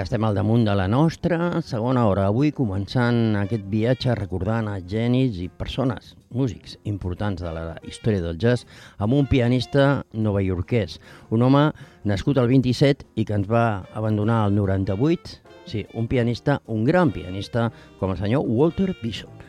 Vinga, 0.00 0.08
estem 0.08 0.24
al 0.24 0.34
damunt 0.34 0.62
de 0.64 0.72
la 0.72 0.86
nostra 0.88 1.60
segona 1.60 2.06
hora. 2.08 2.22
Avui 2.30 2.54
començant 2.56 3.34
aquest 3.36 3.66
viatge 3.68 4.14
recordant 4.16 4.70
a 4.72 4.78
genis 4.80 5.36
i 5.44 5.48
persones, 5.52 6.14
músics 6.32 6.78
importants 6.88 7.42
de 7.44 7.52
la 7.52 7.76
història 7.84 8.22
del 8.24 8.38
jazz, 8.40 8.64
amb 8.96 9.12
un 9.18 9.28
pianista 9.28 10.06
novaiorquès, 10.16 10.96
un 11.36 11.44
home 11.44 11.66
nascut 12.08 12.40
al 12.40 12.48
27 12.48 13.10
i 13.20 13.26
que 13.28 13.36
ens 13.36 13.50
va 13.50 13.84
abandonar 13.92 14.46
al 14.46 14.56
98, 14.56 15.36
sí, 15.68 15.84
un 15.92 16.08
pianista, 16.08 16.62
un 16.64 16.88
gran 16.88 17.12
pianista, 17.12 17.68
com 18.00 18.16
el 18.16 18.22
senyor 18.24 18.48
Walter 18.48 18.94
Bishop. 19.02 19.39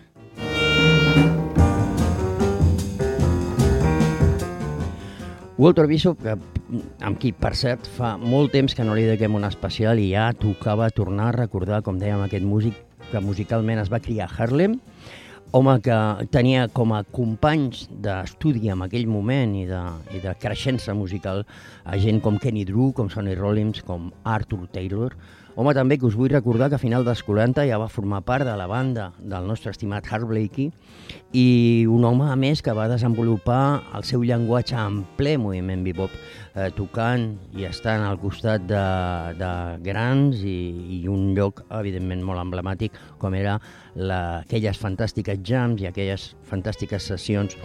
Walter 5.61 5.85
Bishop, 5.85 6.17
que, 6.25 6.33
amb 7.05 7.19
qui, 7.21 7.29
per 7.37 7.51
cert, 7.53 7.85
fa 7.93 8.15
molt 8.17 8.49
temps 8.55 8.73
que 8.73 8.81
no 8.81 8.95
li 8.97 9.03
dediquem 9.05 9.35
un 9.37 9.43
especial 9.45 9.99
i 10.01 10.07
ja 10.09 10.31
tocava 10.33 10.87
tornar 10.89 11.27
a 11.29 11.35
recordar, 11.35 11.83
com 11.85 11.99
dèiem, 12.01 12.23
aquest 12.25 12.47
músic 12.49 12.79
que 13.11 13.21
musicalment 13.21 13.77
es 13.77 13.91
va 13.93 13.99
criar 14.01 14.25
a 14.25 14.33
Harlem, 14.33 14.79
home 15.53 15.75
que 15.85 15.99
tenia 16.33 16.63
com 16.73 16.95
a 16.97 17.03
companys 17.05 17.83
d'estudi 17.93 18.73
en 18.73 18.81
aquell 18.87 19.05
moment 19.05 19.53
i 19.59 19.67
de, 19.69 19.83
i 20.17 20.23
de 20.23 20.33
creixença 20.41 20.97
musical 20.97 21.43
a 21.85 22.01
gent 22.01 22.23
com 22.25 22.41
Kenny 22.41 22.65
Drew, 22.65 22.89
com 22.97 23.13
Sonny 23.13 23.37
Rollins, 23.37 23.83
com 23.85 24.09
Arthur 24.25 24.65
Taylor, 24.73 25.13
Home, 25.51 25.73
també 25.75 25.97
que 25.99 26.05
us 26.07 26.15
vull 26.15 26.29
recordar 26.31 26.69
que 26.71 26.77
a 26.77 26.81
final 26.81 27.03
dels 27.03 27.21
40 27.27 27.65
ja 27.67 27.75
va 27.81 27.89
formar 27.91 28.21
part 28.23 28.45
de 28.47 28.53
la 28.55 28.69
banda 28.71 29.09
del 29.19 29.49
nostre 29.49 29.73
estimat 29.73 30.05
Hart 30.07 30.23
Blakey 30.29 30.69
i 31.35 31.83
un 31.91 32.05
home, 32.07 32.29
a 32.31 32.37
més, 32.39 32.61
que 32.63 32.71
va 32.71 32.87
desenvolupar 32.87 33.81
el 33.97 34.05
seu 34.07 34.23
llenguatge 34.23 34.77
en 34.79 35.01
ple 35.17 35.33
moviment 35.43 35.83
bebop, 35.83 36.15
eh, 36.55 36.69
tocant 36.77 37.25
i 37.59 37.67
estant 37.67 38.05
al 38.07 38.21
costat 38.21 38.63
de, 38.69 38.85
de 39.41 39.51
grans 39.83 40.39
i, 40.39 40.55
i 41.01 41.01
un 41.11 41.33
lloc, 41.35 41.65
evidentment, 41.81 42.23
molt 42.23 42.39
emblemàtic, 42.45 42.95
com 43.19 43.35
era 43.35 43.57
la, 43.95 44.21
aquelles 44.45 44.79
fantàstiques 44.79 45.43
jams 45.43 45.83
i 45.83 45.91
aquelles 45.91 46.29
fantàstiques 46.47 47.11
sessions 47.11 47.59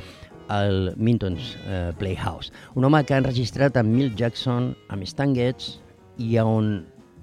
al 0.50 0.90
Minton's 0.98 1.54
eh, 1.70 1.94
Playhouse. 2.02 2.50
Un 2.74 2.90
home 2.90 3.04
que 3.06 3.14
ha 3.14 3.22
enregistrat 3.22 3.78
amb 3.78 3.94
Milt 3.94 4.18
Jackson, 4.18 4.72
amb 4.90 5.06
Stan 5.06 5.38
Getz, 5.38 5.76
i 6.18 6.34
on 6.42 6.80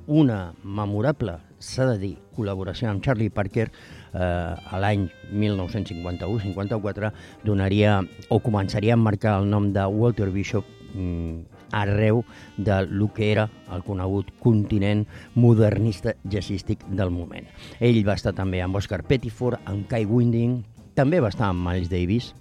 una 0.07 0.53
memorable, 0.63 1.37
s'ha 1.59 1.85
de 1.93 1.97
dir, 1.99 2.13
col·laboració 2.35 2.89
amb 2.89 3.03
Charlie 3.05 3.31
Parker 3.31 3.69
eh, 3.69 4.19
a 4.19 4.79
l'any 4.81 5.07
1951-54 5.31 7.11
donaria 7.45 8.01
o 8.29 8.39
començaria 8.43 8.97
a 8.97 8.99
marcar 8.99 9.39
el 9.39 9.49
nom 9.49 9.71
de 9.73 9.85
Walter 9.87 10.29
Bishop 10.33 10.67
mm, 10.93 11.53
arreu 11.73 12.23
de 12.57 12.85
lo 12.85 13.09
que 13.13 13.31
era 13.31 13.49
el 13.73 13.83
conegut 13.83 14.29
continent 14.39 15.07
modernista 15.35 16.13
jazzístic 16.23 16.85
del 16.89 17.09
moment. 17.09 17.47
Ell 17.79 18.03
va 18.05 18.19
estar 18.19 18.35
també 18.37 18.61
amb 18.61 18.77
Oscar 18.77 19.01
Pettiford, 19.07 19.63
amb 19.65 19.87
Kai 19.89 20.05
Winding, 20.05 20.61
també 20.93 21.19
va 21.23 21.33
estar 21.33 21.49
amb 21.49 21.65
Miles 21.65 21.89
Davis, 21.89 22.33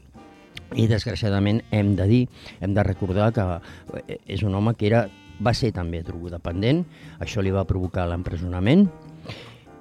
i 0.76 0.86
desgraciadament 0.88 1.60
hem 1.70 1.96
de 1.96 2.06
dir, 2.08 2.22
hem 2.60 2.74
de 2.76 2.84
recordar 2.84 3.32
que 3.36 3.44
eh, 4.06 4.20
és 4.26 4.42
un 4.42 4.54
home 4.54 4.74
que 4.76 4.88
era 4.88 5.06
va 5.42 5.54
ser 5.56 5.72
també 5.74 6.02
drogodependent, 6.06 6.84
això 7.20 7.42
li 7.42 7.54
va 7.54 7.66
provocar 7.68 8.06
l'empresonament 8.10 8.86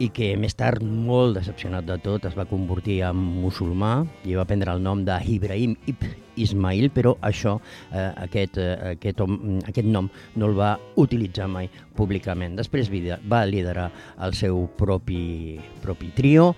i 0.01 0.09
que 0.09 0.31
més 0.39 0.55
tard, 0.57 0.81
molt 0.81 1.37
decepcionat 1.37 1.85
de 1.85 1.97
tot, 2.01 2.25
es 2.25 2.35
va 2.37 2.47
convertir 2.49 3.01
en 3.05 3.17
musulmà 3.43 3.99
i 4.25 4.33
va 4.37 4.47
prendre 4.49 4.73
el 4.73 4.81
nom 4.81 5.03
d'Ibrahim 5.05 5.75
Ibn 5.91 6.15
Ismail, 6.41 6.89
però 6.95 7.13
això, 7.21 7.57
eh, 7.91 8.09
aquest, 8.25 8.57
eh, 8.57 8.95
aquest, 8.95 9.21
aquest 9.67 9.87
nom 9.87 10.09
no 10.35 10.47
el 10.47 10.57
va 10.57 10.71
utilitzar 10.95 11.47
mai 11.51 11.69
públicament. 11.95 12.55
Després 12.57 12.89
va 13.29 13.45
liderar 13.45 13.91
el 14.25 14.33
seu 14.33 14.65
propi, 14.77 15.59
propi 15.83 16.11
trio, 16.15 16.55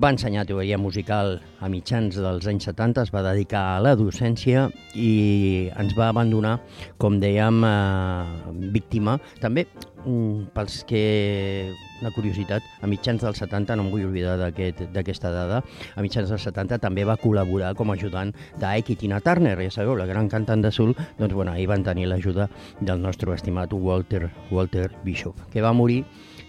va 0.00 0.10
ensenyar 0.12 0.44
teoria 0.48 0.78
musical 0.78 1.36
a 1.60 1.68
mitjans 1.68 2.16
dels 2.16 2.46
anys 2.48 2.66
70, 2.70 3.04
es 3.06 3.12
va 3.12 3.22
dedicar 3.26 3.62
a 3.74 3.80
la 3.84 3.94
docència 3.98 4.68
i 4.96 5.68
ens 5.78 5.94
va 5.98 6.08
abandonar, 6.10 6.58
com 6.98 7.18
dèiem, 7.20 7.62
eh, 7.66 8.70
víctima. 8.72 9.18
També, 9.40 9.66
mm, 10.04 10.52
pels 10.54 10.84
que... 10.84 11.72
Una 12.02 12.10
curiositat, 12.10 12.64
a 12.82 12.88
mitjans 12.90 13.22
dels 13.22 13.38
70, 13.38 13.76
no 13.76 13.84
em 13.84 13.90
vull 13.92 14.08
oblidar 14.08 14.34
d'aquesta 14.36 14.98
aquest, 14.98 15.22
dada, 15.22 15.60
a 15.94 16.02
mitjans 16.02 16.28
dels 16.28 16.42
70 16.42 16.80
també 16.82 17.04
va 17.04 17.14
col·laborar 17.14 17.76
com 17.78 17.90
a 17.90 17.94
ajudant 17.94 18.32
d'Ike 18.58 18.92
i 18.92 18.96
Tina 18.96 19.20
Turner, 19.20 19.54
ja 19.62 19.70
sabeu, 19.70 19.94
la 19.94 20.06
gran 20.06 20.28
cantant 20.28 20.62
de 20.62 20.72
soul, 20.72 20.96
doncs 21.20 21.32
bueno, 21.32 21.52
ahir 21.52 21.68
van 21.68 21.84
tenir 21.84 22.08
l'ajuda 22.08 22.48
del 22.80 22.98
nostre 23.00 23.32
estimat 23.34 23.72
Walter, 23.72 24.32
Walter 24.50 24.90
Bishop, 25.04 25.38
que 25.52 25.62
va 25.62 25.72
morir, 25.72 26.04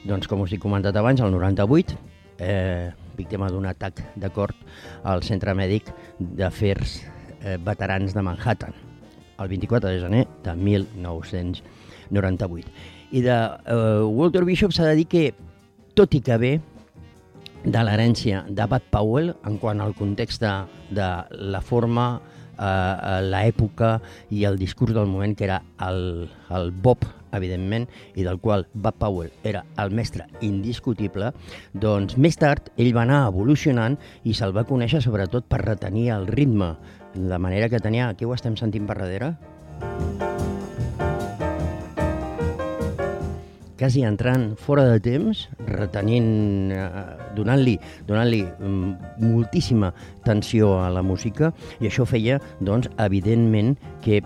doncs 0.06 0.26
com 0.28 0.42
us 0.42 0.52
he 0.52 0.58
comentat 0.58 0.98
abans, 0.98 1.22
el 1.22 1.30
98, 1.30 2.00
eh, 2.40 2.92
víctima 3.18 3.50
d'un 3.52 3.66
atac 3.70 4.02
de 4.16 4.30
cort 4.34 4.56
al 5.04 5.24
Centre 5.24 5.54
Mèdic 5.58 5.92
d'Afers 6.20 7.02
eh, 7.44 7.58
Veterans 7.58 8.14
de 8.14 8.22
Manhattan, 8.26 8.74
el 9.40 9.48
24 9.48 9.90
de 9.90 10.00
gener 10.02 10.28
de 10.44 10.56
1998. 10.56 12.70
I 13.12 13.22
de 13.22 13.38
eh, 13.38 14.04
Walter 14.04 14.46
Bishop 14.46 14.72
s'ha 14.74 14.86
de 14.90 14.96
dir 15.02 15.08
que, 15.08 15.34
tot 15.94 16.14
i 16.18 16.22
que 16.26 16.38
ve 16.38 16.60
de 17.64 17.84
l'herència 17.86 18.44
de 18.50 18.66
Bud 18.68 18.82
Powell 18.92 19.34
en 19.48 19.58
quant 19.62 19.82
al 19.82 19.94
context 19.96 20.42
de, 20.44 20.54
de 20.92 21.10
la 21.54 21.62
forma, 21.62 22.22
eh, 22.58 23.20
l'època 23.24 24.02
i 24.32 24.44
el 24.50 24.58
discurs 24.60 24.94
del 24.94 25.08
moment 25.08 25.38
que 25.38 25.48
era 25.48 25.62
el, 25.88 26.30
el 26.52 26.72
Bob 26.72 27.23
evidentment, 27.34 27.88
i 28.16 28.26
del 28.26 28.40
qual 28.40 28.68
Bud 28.74 29.00
Powell 29.00 29.32
era 29.44 29.64
el 29.82 29.92
mestre 29.92 30.28
indiscutible, 30.42 31.34
doncs 31.74 32.18
més 32.18 32.40
tard 32.40 32.72
ell 32.78 32.94
va 32.96 33.06
anar 33.08 33.24
evolucionant 33.28 33.98
i 34.24 34.36
se'l 34.38 34.56
va 34.56 34.68
conèixer 34.70 35.04
sobretot 35.04 35.50
per 35.50 35.64
retenir 35.66 36.10
el 36.16 36.28
ritme, 36.28 36.76
de 37.14 37.40
manera 37.40 37.70
que 37.70 37.82
tenia... 37.82 38.12
Aquí 38.14 38.26
ho 38.26 38.34
estem 38.36 38.58
sentint 38.60 38.86
per 38.90 39.00
darrere? 39.00 39.34
quasi 43.84 44.06
entrant 44.08 44.54
fora 44.56 44.86
de 44.88 45.00
temps, 45.04 45.50
retenint, 45.68 46.72
eh, 46.72 47.02
donant-li 47.36 47.74
donant, 48.08 48.30
-li, 48.30 48.46
mm, 48.48 49.26
moltíssima 49.28 49.94
tensió 50.24 50.80
a 50.80 50.90
la 50.90 51.02
música 51.02 51.52
i 51.82 51.90
això 51.90 52.06
feia, 52.06 52.40
doncs, 52.62 52.90
evidentment 52.98 53.76
que 54.02 54.24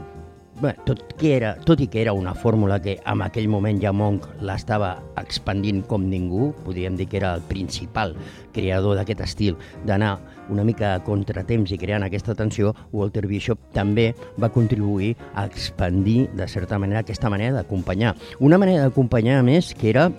Bé, 0.58 0.72
tot, 0.88 1.04
que 1.20 1.36
era, 1.36 1.52
tot 1.62 1.78
i 1.84 1.86
que 1.86 2.00
era 2.02 2.16
una 2.18 2.32
fórmula 2.34 2.80
que 2.82 2.96
en 3.06 3.20
aquell 3.22 3.46
moment 3.46 3.78
ja 3.78 3.92
Monk 3.94 4.24
l'estava 4.42 4.96
expandint 5.22 5.84
com 5.86 6.08
ningú, 6.10 6.48
podríem 6.66 6.96
dir 6.98 7.06
que 7.12 7.20
era 7.20 7.36
el 7.38 7.44
principal 7.46 8.16
creador 8.56 8.98
d'aquest 8.98 9.22
estil, 9.22 9.60
d'anar 9.86 10.16
una 10.50 10.66
mica 10.66 10.96
a 10.96 11.04
contratemps 11.06 11.76
i 11.76 11.78
creant 11.78 12.08
aquesta 12.08 12.34
tensió, 12.34 12.74
Walter 12.90 13.28
Bishop 13.30 13.70
també 13.78 14.08
va 14.42 14.50
contribuir 14.50 15.12
a 15.36 15.46
expandir, 15.46 16.24
de 16.34 16.50
certa 16.50 16.82
manera, 16.82 17.06
aquesta 17.06 17.30
manera 17.30 17.60
d'acompanyar. 17.60 18.16
Una 18.42 18.58
manera 18.58 18.88
d'acompanyar, 18.88 19.44
més, 19.46 19.76
que 19.78 19.92
era 19.94 20.10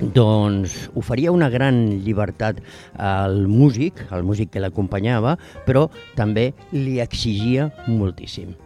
doncs 0.00 0.88
oferia 0.96 1.36
una 1.36 1.52
gran 1.52 2.00
llibertat 2.00 2.64
al 2.96 3.42
músic, 3.52 4.06
al 4.08 4.24
músic 4.24 4.56
que 4.56 4.64
l'acompanyava, 4.64 5.36
però 5.68 5.90
també 6.16 6.54
li 6.72 7.02
exigia 7.04 7.68
moltíssim. 7.84 8.56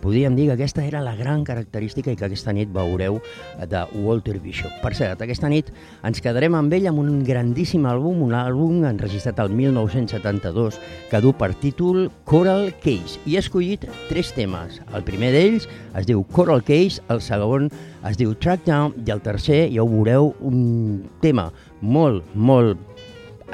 Podríem 0.00 0.36
dir 0.36 0.46
que 0.48 0.56
aquesta 0.56 0.84
era 0.84 1.02
la 1.04 1.14
gran 1.16 1.44
característica 1.44 2.12
i 2.12 2.16
que 2.16 2.26
aquesta 2.26 2.54
nit 2.56 2.70
veureu 2.72 3.20
de 3.68 3.82
Walter 4.00 4.38
Bishop. 4.40 4.72
Per 4.82 4.94
cert, 4.96 5.20
aquesta 5.20 5.50
nit 5.52 5.68
ens 6.06 6.22
quedarem 6.24 6.56
amb 6.56 6.72
ell 6.72 6.88
amb 6.90 7.02
un 7.02 7.22
grandíssim 7.26 7.84
àlbum, 7.88 8.22
un 8.24 8.34
àlbum 8.36 8.84
enregistrat 8.88 9.40
al 9.42 9.52
1972 9.52 10.80
que 11.10 11.20
du 11.20 11.34
per 11.36 11.52
títol 11.60 12.08
Coral 12.24 12.70
Case 12.82 13.20
i 13.26 13.36
he 13.36 13.44
escollit 13.44 13.86
tres 14.08 14.32
temes. 14.36 14.80
El 14.94 15.04
primer 15.04 15.34
d'ells 15.36 15.68
es 15.98 16.08
diu 16.08 16.24
Coral 16.32 16.64
Case, 16.64 17.02
el 17.12 17.20
segon 17.24 17.68
es 18.08 18.16
diu 18.16 18.32
Track 18.34 18.64
Down 18.64 18.94
i 19.04 19.12
el 19.12 19.20
tercer, 19.20 19.66
ja 19.74 19.84
ho 19.84 19.90
veureu, 19.90 20.32
un 20.40 21.02
tema 21.20 21.50
molt, 21.80 22.24
molt 22.34 22.89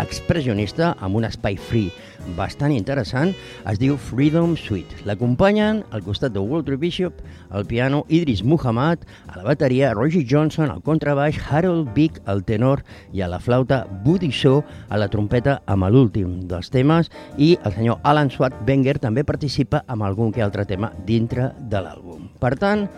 expressionista 0.03 0.95
amb 1.01 1.17
un 1.21 1.29
espai 1.29 1.57
free 1.57 1.91
bastant 2.35 2.73
interessant, 2.75 3.33
es 3.69 3.79
diu 3.79 3.97
Freedom 4.01 4.57
Suite. 4.59 5.03
L'acompanyen 5.07 5.83
al 5.95 6.03
costat 6.03 6.35
de 6.35 6.43
Walter 6.43 6.77
Bishop, 6.81 7.21
al 7.51 7.67
piano 7.67 8.05
Idris 8.09 8.43
Muhammad, 8.43 9.05
a 9.29 9.39
la 9.39 9.45
bateria 9.45 9.93
Roger 9.95 10.25
Johnson, 10.29 10.71
al 10.71 10.83
contrabaix 10.83 11.39
Harold 11.51 11.93
Vick, 11.95 12.21
al 12.27 12.43
tenor 12.45 12.83
i 13.13 13.23
a 13.23 13.31
la 13.31 13.39
flauta 13.39 13.85
Buddy 14.05 14.33
Shaw, 14.33 14.63
a 14.89 14.99
la 14.99 15.11
trompeta 15.13 15.61
amb 15.67 15.87
l'últim 15.93 16.41
dels 16.51 16.71
temes 16.73 17.11
i 17.39 17.55
el 17.63 17.77
senyor 17.77 18.01
Alan 18.03 18.31
Swat 18.33 18.57
Wenger 18.67 18.99
també 18.99 19.23
participa 19.25 19.85
amb 19.87 20.03
algun 20.03 20.33
que 20.33 20.43
altre 20.43 20.67
tema 20.67 20.91
dintre 21.07 21.53
de 21.71 21.83
l'àlbum. 21.83 22.33
Per 22.41 22.57
tant, 22.59 22.89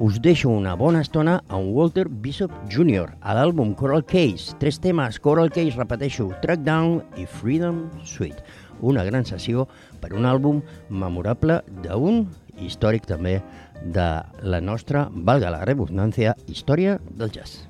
us 0.00 0.20
deixo 0.22 0.50
una 0.50 0.76
bona 0.78 1.02
estona 1.04 1.40
amb 1.48 1.74
Walter 1.76 2.08
Bishop 2.08 2.52
Jr. 2.70 3.10
a 3.20 3.36
l'àlbum 3.36 3.74
Coral 3.74 4.04
Case. 4.04 4.56
Tres 4.58 4.80
temes, 4.80 5.18
Coral 5.20 5.50
Case, 5.50 5.76
repeteixo, 5.76 6.30
Track 6.40 6.64
Down 6.64 7.02
i 7.20 7.26
Freedom 7.26 7.88
Suite 8.04 8.42
una 8.82 9.04
gran 9.04 9.24
sessió 9.24 9.66
per 10.02 10.12
un 10.12 10.26
àlbum 10.28 10.60
memorable 10.90 11.62
d'un 11.84 12.26
històric 12.60 13.06
també 13.08 13.38
de 13.82 14.08
la 14.42 14.60
nostra, 14.60 15.08
valga 15.10 15.54
la 15.54 15.64
redundància, 15.64 16.36
història 16.46 16.98
del 17.10 17.32
jazz. 17.32 17.62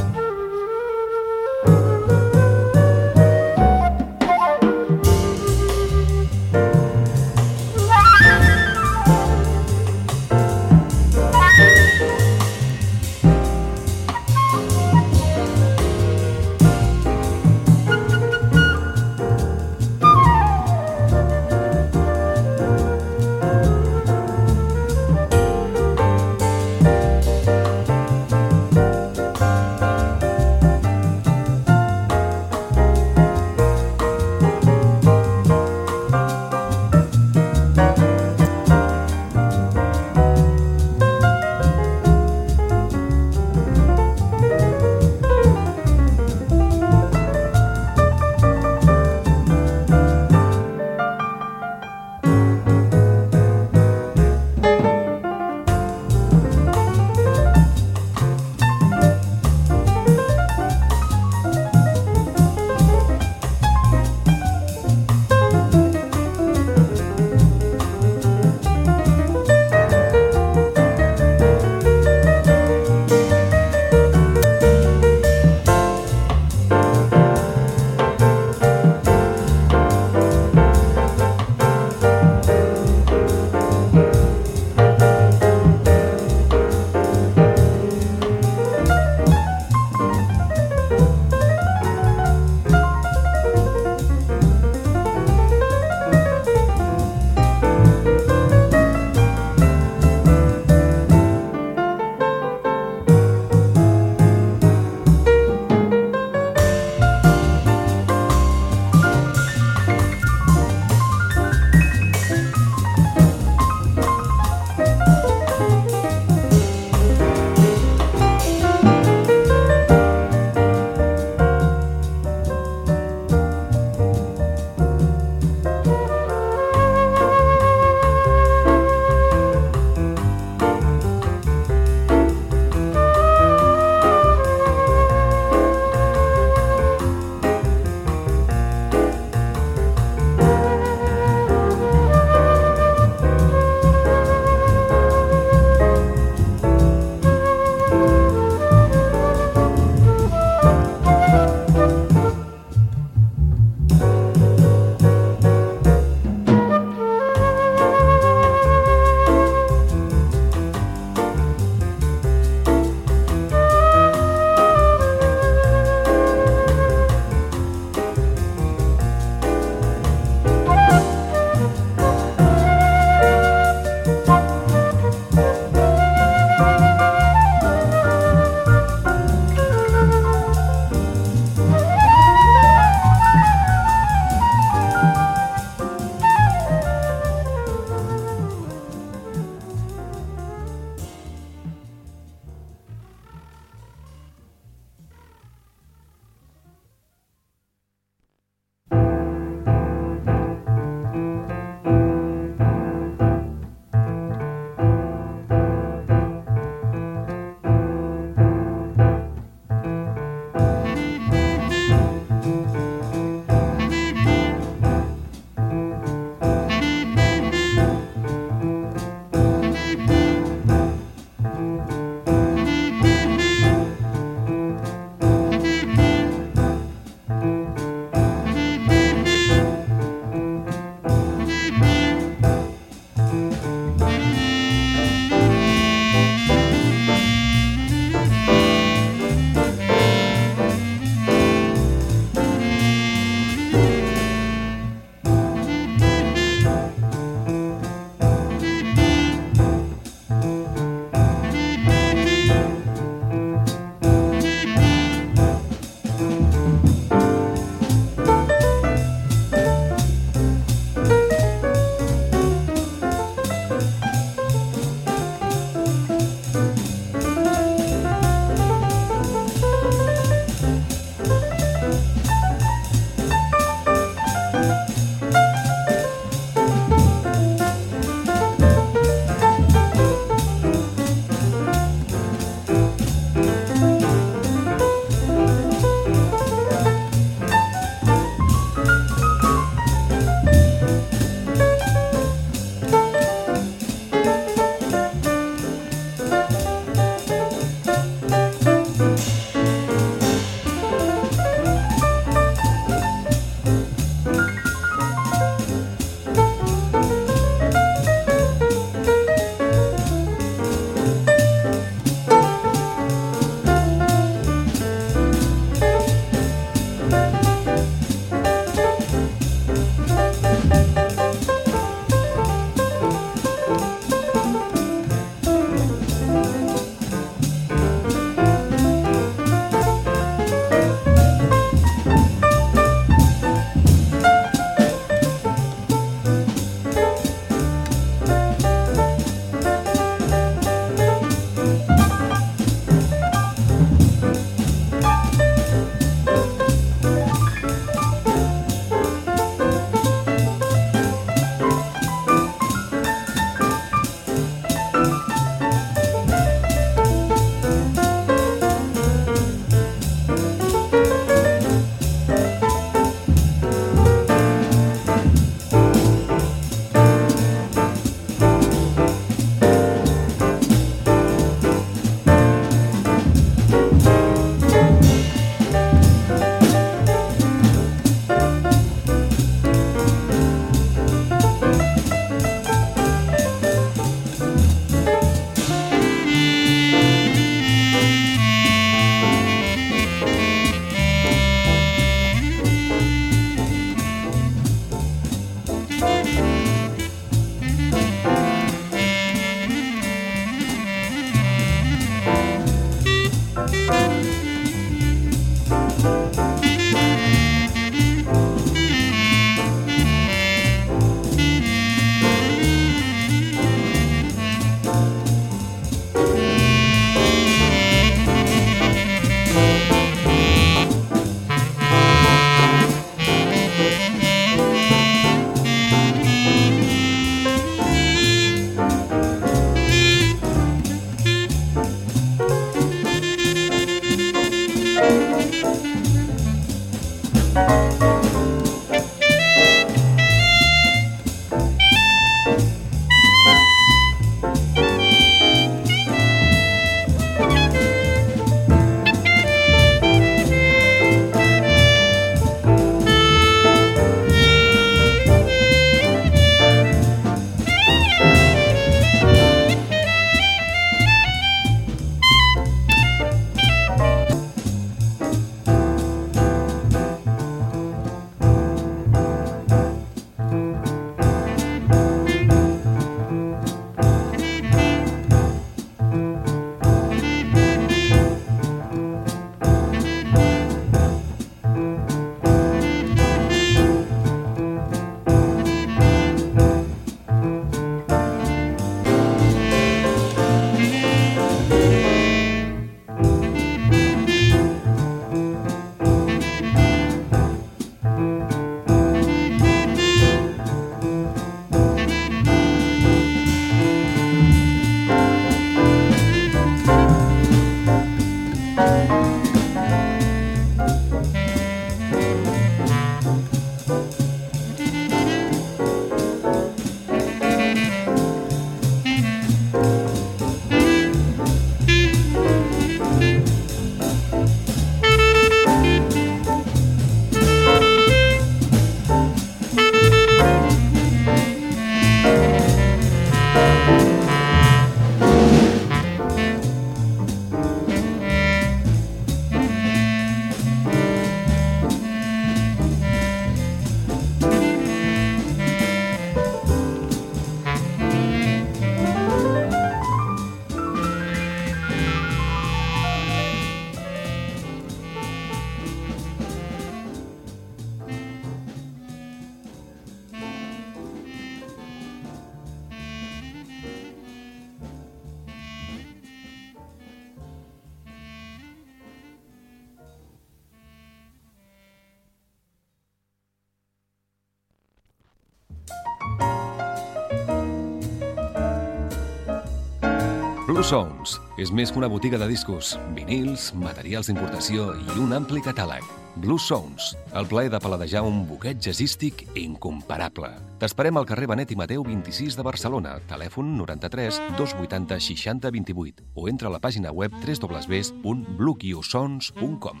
Sounds 580.88 581.34
és 581.60 581.68
més 581.68 581.90
que 581.92 582.00
una 582.00 582.08
botiga 582.08 582.38
de 582.40 582.46
discos, 582.48 582.96
vinils, 583.12 583.76
materials 583.76 584.24
d'importació 584.30 584.96
i 584.96 585.18
un 585.20 585.36
ampli 585.36 585.60
catàleg. 585.60 586.00
Blue 586.40 586.56
Sounds, 586.56 587.12
el 587.36 587.44
plaer 587.50 587.68
de 587.74 587.80
paladejar 587.82 588.22
un 588.24 588.46
buquet 588.48 588.80
jazzístic 588.80 589.44
incomparable. 589.52 590.48
T'esperem 590.80 591.20
al 591.20 591.28
carrer 591.28 591.44
Benet 591.52 591.76
i 591.76 591.78
Mateu 591.80 592.00
26 592.08 592.56
de 592.56 592.64
Barcelona, 592.64 593.20
telèfon 593.28 593.76
93 593.76 594.56
280 594.56 595.20
60 595.28 595.68
28 595.76 596.24
o 596.32 596.48
entra 596.48 596.72
a 596.72 596.74
la 596.78 596.80
pàgina 596.80 597.12
web 597.12 597.36
www.blueqiosons.com. 597.36 600.00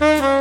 Thank 0.00 0.39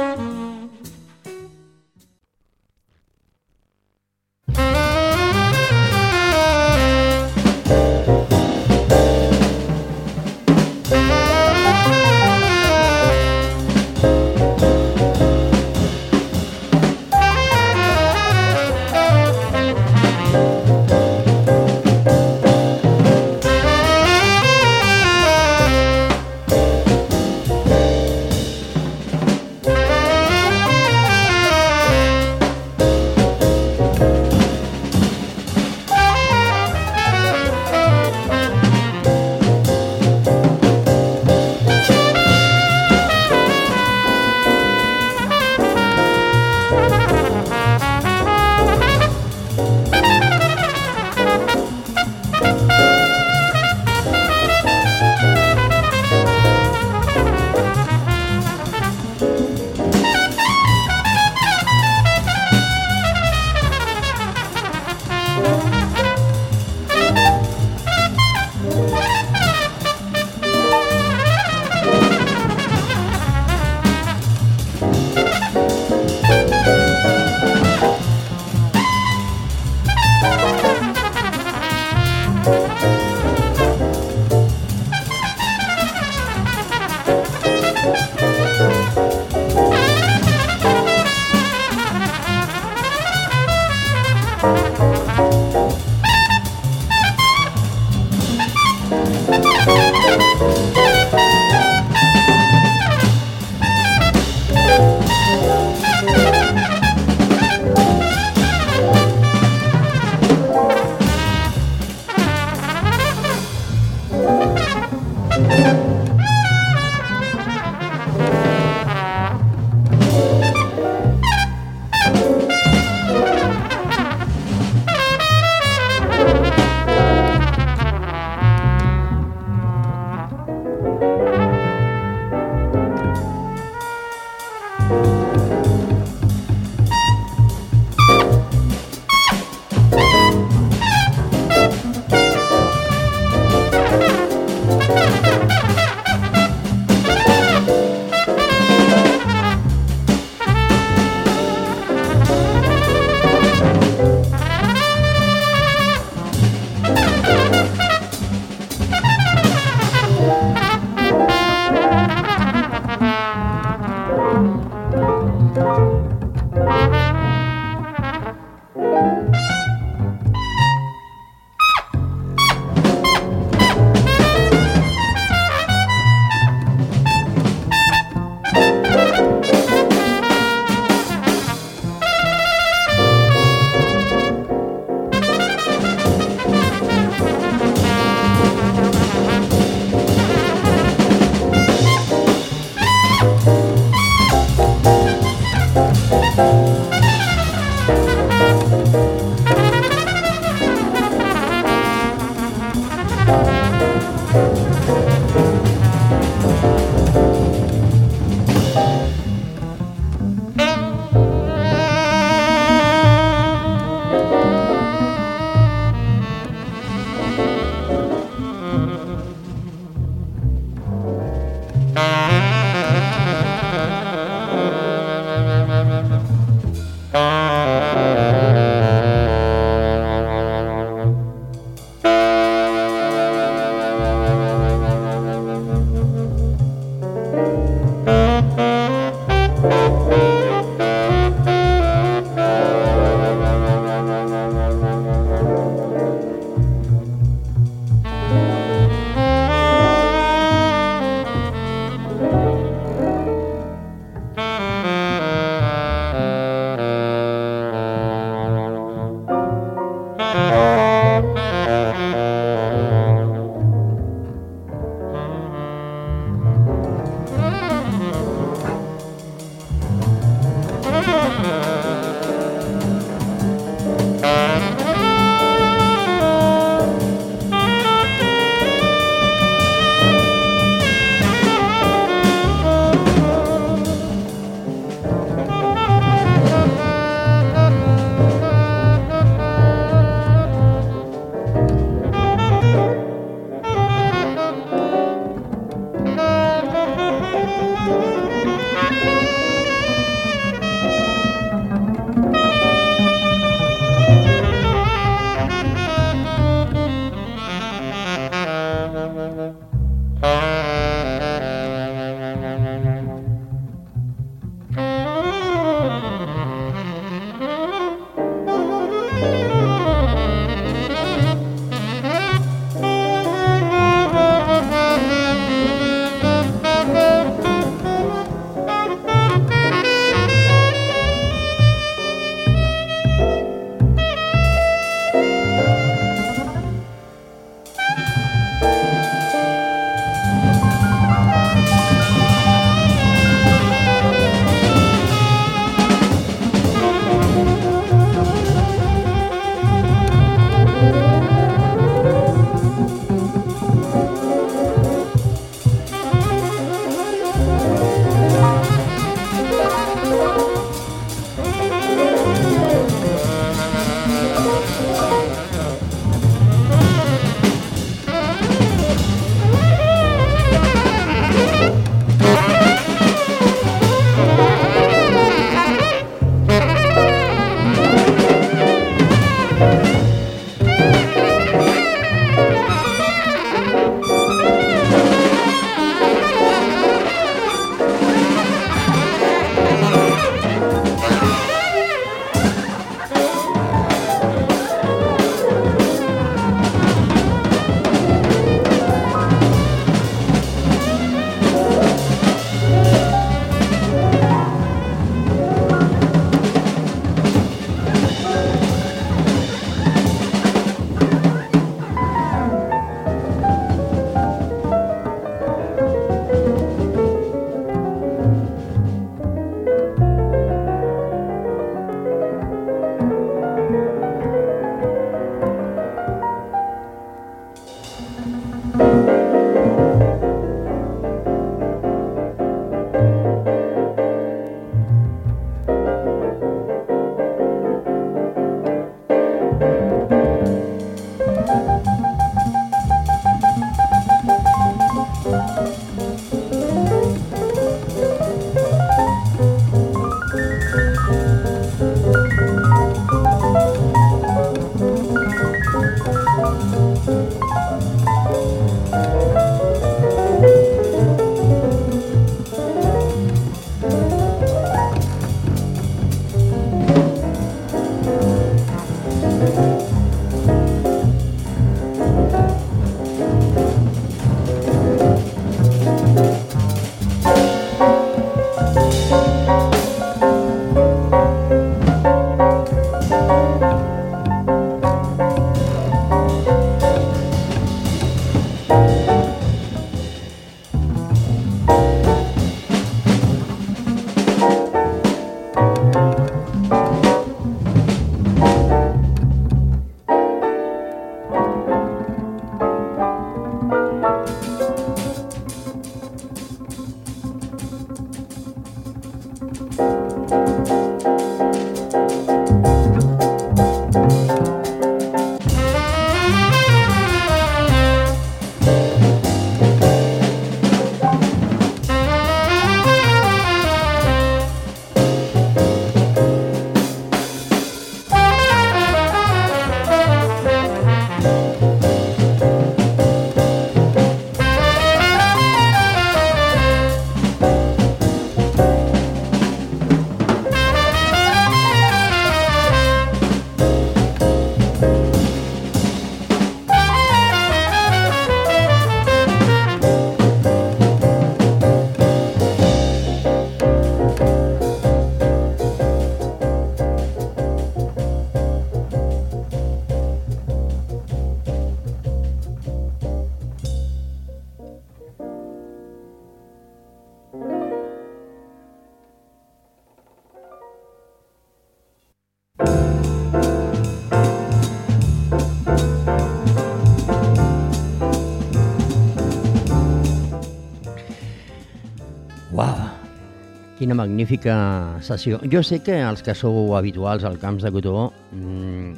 Quina 583.79 583.95
magnífica 583.95 584.53
sessió. 584.99 585.37
Jo 585.47 585.61
sé 585.63 585.77
que 585.79 586.01
els 586.03 586.19
que 586.19 586.33
sou 586.35 586.73
habituals 586.75 587.23
al 587.23 587.37
Camps 587.39 587.63
de 587.63 587.71
Cotó 587.71 588.09
mmm, 588.35 588.97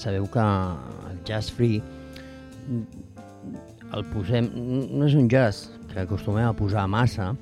sabeu 0.00 0.24
que 0.32 0.44
el 1.10 1.18
jazz 1.28 1.52
free 1.52 1.82
el 3.92 4.06
posem... 4.08 4.48
No 4.88 5.04
és 5.04 5.16
un 5.20 5.28
jazz 5.28 5.68
que 5.90 6.00
acostumem 6.06 6.48
a 6.48 6.56
posar 6.56 6.86
massa, 6.88 7.34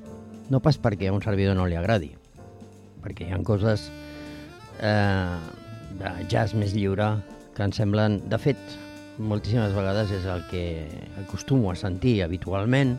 no 0.50 0.59
pas 0.59 0.81
perquè 0.83 1.07
a 1.07 1.14
un 1.14 1.22
servidor 1.22 1.55
no 1.55 1.68
li 1.70 1.79
agradi, 1.79 2.11
perquè 3.05 3.29
hi 3.29 3.35
ha 3.37 3.38
coses 3.46 3.87
eh, 4.83 5.38
de 6.00 6.14
jazz 6.33 6.57
més 6.59 6.74
lliure 6.74 7.12
que 7.55 7.68
em 7.68 7.76
semblen... 7.76 8.18
De 8.33 8.40
fet, 8.42 8.59
moltíssimes 9.22 9.76
vegades 9.76 10.11
és 10.16 10.26
el 10.26 10.42
que 10.50 10.64
acostumo 11.22 11.70
a 11.70 11.79
sentir 11.79 12.18
habitualment, 12.26 12.96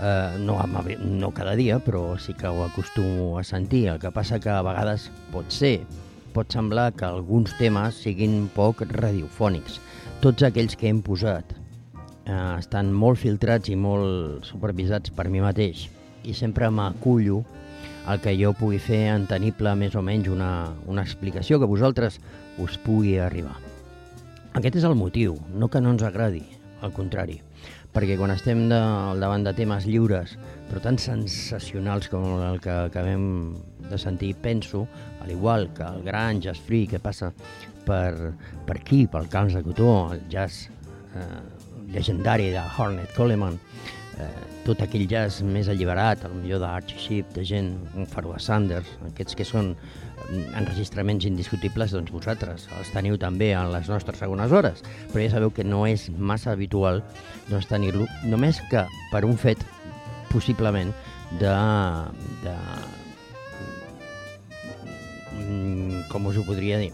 eh, 0.00 0.36
no, 0.38 0.58
no 0.98 1.30
cada 1.30 1.54
dia, 1.54 1.78
però 1.78 2.18
sí 2.18 2.34
que 2.34 2.46
ho 2.46 2.64
acostumo 2.64 3.38
a 3.38 3.44
sentir. 3.44 3.88
El 3.88 3.98
que 3.98 4.10
passa 4.10 4.40
que 4.40 4.50
a 4.50 4.62
vegades 4.62 5.10
pot 5.32 5.50
ser, 5.52 5.80
pot 6.34 6.50
semblar 6.52 6.92
que 6.94 7.06
alguns 7.06 7.54
temes 7.58 8.00
siguin 8.02 8.48
poc 8.54 8.84
radiofònics. 8.90 9.80
Tots 10.24 10.46
aquells 10.46 10.76
que 10.76 10.88
hem 10.88 11.02
posat 11.04 11.54
eh, 12.26 12.56
estan 12.58 12.92
molt 12.92 13.20
filtrats 13.22 13.70
i 13.70 13.76
molt 13.76 14.46
supervisats 14.48 15.12
per 15.14 15.28
mi 15.28 15.44
mateix 15.44 15.88
i 16.24 16.32
sempre 16.32 16.70
m'acullo 16.72 17.42
el 18.08 18.20
que 18.20 18.34
jo 18.36 18.52
pugui 18.56 18.78
fer 18.80 19.06
entenible 19.12 19.72
més 19.80 19.94
o 19.96 20.02
menys 20.04 20.28
una, 20.32 20.72
una 20.88 21.04
explicació 21.04 21.58
que 21.60 21.68
vosaltres 21.68 22.18
us 22.60 22.76
pugui 22.80 23.18
arribar. 23.20 23.56
Aquest 24.54 24.76
és 24.78 24.84
el 24.86 24.94
motiu, 24.94 25.34
no 25.56 25.68
que 25.68 25.80
no 25.80 25.92
ens 25.94 26.04
agradi, 26.06 26.44
al 26.84 26.92
contrari 26.92 27.40
perquè 27.94 28.16
quan 28.18 28.32
estem 28.34 28.66
de, 28.70 28.78
al 28.78 29.22
davant 29.22 29.44
de 29.46 29.52
temes 29.54 29.86
lliures, 29.86 30.34
però 30.68 30.82
tan 30.82 30.98
sensacionals 30.98 32.10
com 32.10 32.26
el 32.42 32.58
que 32.62 32.72
acabem 32.88 33.54
de 33.86 33.98
sentir, 34.00 34.34
penso, 34.42 34.88
al 35.22 35.30
igual 35.30 35.68
que 35.76 35.86
el 35.86 36.02
gran 36.02 36.40
jazz 36.42 36.58
free 36.58 36.88
que 36.90 36.98
passa 36.98 37.30
per, 37.86 38.34
per 38.66 38.80
aquí, 38.80 39.04
pel 39.06 39.28
Camps 39.30 39.54
de 39.54 39.62
Cotó, 39.62 39.90
el 40.12 40.24
jazz 40.32 40.66
eh, 41.14 41.42
legendari 41.94 42.50
de 42.50 42.64
Hornet 42.64 43.14
Coleman, 43.14 43.60
eh, 44.18 44.30
tot 44.66 44.82
aquell 44.82 45.06
jazz 45.06 45.44
més 45.46 45.70
alliberat, 45.70 46.24
el 46.26 46.34
millor 46.40 46.64
d'Archie 46.64 46.98
Sheep, 46.98 47.34
de 47.36 47.44
gent, 47.46 47.74
un 47.94 48.10
Farwa 48.10 48.40
Sanders, 48.42 48.90
aquests 49.12 49.38
que 49.38 49.46
són 49.46 49.74
enregistraments 50.56 51.26
indiscutibles, 51.28 51.92
doncs 51.94 52.12
vosaltres 52.14 52.66
els 52.78 52.90
teniu 52.94 53.18
també 53.20 53.52
en 53.56 53.70
les 53.72 53.88
nostres 53.90 54.18
segones 54.20 54.52
hores, 54.52 54.82
però 55.12 55.24
ja 55.24 55.34
sabeu 55.36 55.52
que 55.54 55.66
no 55.66 55.84
és 55.88 56.08
massa 56.18 56.52
habitual 56.52 57.02
doncs, 57.50 57.68
tenir-lo, 57.70 58.08
només 58.28 58.60
que 58.70 58.84
per 59.12 59.24
un 59.28 59.36
fet, 59.40 59.60
possiblement, 60.32 60.92
de, 61.38 61.52
de 62.44 62.54
mm, 65.38 66.04
com 66.10 66.30
us 66.30 66.38
ho 66.38 66.46
podria 66.46 66.80
dir, 66.82 66.92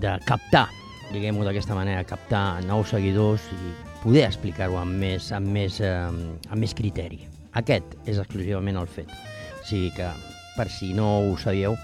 de 0.00 0.14
captar, 0.28 0.68
diguem-ho 1.12 1.44
d'aquesta 1.46 1.76
manera, 1.76 2.06
captar 2.06 2.60
nous 2.66 2.90
seguidors 2.92 3.44
i 3.56 3.74
poder 4.02 4.26
explicar-ho 4.28 4.78
amb, 4.80 4.98
més, 5.00 5.30
amb, 5.34 5.50
més, 5.54 5.80
eh, 5.80 5.92
amb 6.06 6.60
més 6.60 6.74
criteri. 6.76 7.24
Aquest 7.58 7.96
és 8.06 8.18
exclusivament 8.20 8.78
el 8.78 8.90
fet. 8.90 9.10
O 9.58 9.64
sigui 9.66 9.90
que, 9.96 10.08
per 10.56 10.68
si 10.72 10.92
no 10.94 11.08
ho 11.24 11.36
sabíeu, 11.40 11.74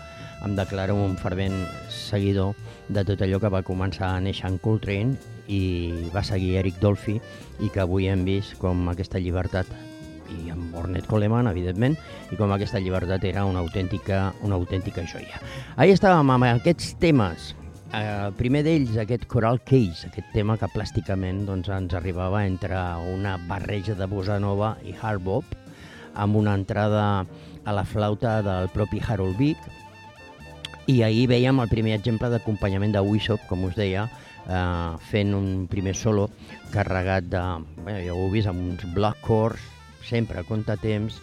em 0.44 0.54
declaro 0.57 0.94
un 0.94 1.16
fervent 1.16 1.57
seguidor 1.88 2.54
de 2.88 3.04
tot 3.09 3.22
allò 3.24 3.40
que 3.40 3.52
va 3.52 3.64
començar 3.64 4.12
a 4.12 4.20
néixer 4.20 4.50
en 4.50 4.59
Coltrane 4.61 5.16
i 5.48 6.11
va 6.12 6.22
seguir 6.24 6.59
Eric 6.61 6.80
Dolphy 6.83 7.16
i 7.64 7.70
que 7.72 7.83
avui 7.85 8.09
hem 8.09 8.24
vist 8.28 8.59
com 8.61 8.88
aquesta 8.92 9.20
llibertat 9.20 9.70
i 10.35 10.50
amb 10.50 10.74
Ornette 10.76 11.09
Coleman, 11.09 11.48
evidentment, 11.50 11.96
i 12.33 12.37
com 12.37 12.52
aquesta 12.52 12.80
llibertat 12.80 13.24
era 13.28 13.44
una 13.44 13.61
autèntica, 13.61 14.33
una 14.42 14.57
autèntica 14.57 15.04
joia. 15.07 15.40
Ahir 15.76 15.94
estàvem 15.94 16.33
amb 16.33 16.48
aquests 16.48 16.94
temes. 17.00 17.52
El 17.94 18.33
primer 18.35 18.64
d'ells, 18.66 18.96
aquest 18.98 19.28
Coral 19.30 19.61
Case, 19.62 20.09
aquest 20.09 20.33
tema 20.35 20.57
que 20.59 20.70
plàsticament 20.72 21.44
doncs, 21.46 21.68
ens 21.70 21.94
arribava 21.94 22.42
entre 22.48 22.80
una 23.12 23.37
barreja 23.46 23.94
de 23.94 24.09
bossa 24.11 24.40
nova 24.42 24.74
i 24.83 24.96
hard 24.96 25.22
bop, 25.22 25.54
amb 26.14 26.40
una 26.40 26.57
entrada 26.59 27.04
a 27.64 27.72
la 27.72 27.85
flauta 27.87 28.40
del 28.42 28.72
propi 28.74 29.00
Harold 29.04 29.38
Vick, 29.38 29.70
i 30.87 31.01
ahir 31.03 31.29
veiem 31.31 31.61
el 31.62 31.70
primer 31.70 31.94
exemple 31.97 32.29
d'acompanyament 32.29 32.92
de 32.92 33.01
Wishop, 33.05 33.44
com 33.49 33.64
us 33.64 33.77
deia, 33.79 34.05
eh, 34.44 34.97
fent 35.11 35.33
un 35.37 35.66
primer 35.70 35.94
solo 35.97 36.29
carregat 36.73 37.31
de... 37.33 37.44
Bé, 37.87 38.01
ja 38.07 38.16
ho 38.16 38.27
heu 38.27 38.33
vist, 38.33 38.51
amb 38.51 38.61
uns 38.61 38.85
block 38.97 39.23
chords, 39.25 39.62
sempre 40.05 40.42
a 40.42 40.77
temps, 40.77 41.20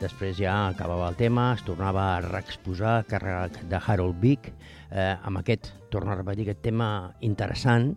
després 0.00 0.36
ja 0.38 0.68
acabava 0.68 1.08
el 1.08 1.16
tema, 1.16 1.52
es 1.54 1.62
tornava 1.62 2.16
a 2.16 2.20
reexposar 2.24 3.04
carregat 3.06 3.60
de 3.68 3.78
Harold 3.86 4.18
Vick, 4.20 4.52
eh, 4.90 5.16
amb 5.22 5.38
aquest, 5.38 5.72
torno 5.90 6.12
a 6.12 6.16
repetir, 6.16 6.48
aquest 6.48 6.62
tema 6.62 7.12
interessant, 7.20 7.94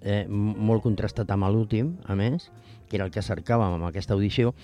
eh, 0.00 0.24
molt 0.28 0.82
contrastat 0.82 1.30
amb 1.30 1.44
l'últim, 1.52 1.98
a 2.06 2.14
més, 2.14 2.50
que 2.88 2.96
era 2.96 3.04
el 3.04 3.12
que 3.12 3.20
cercàvem 3.22 3.76
amb 3.76 3.84
aquesta 3.84 4.14
audició, 4.14 4.54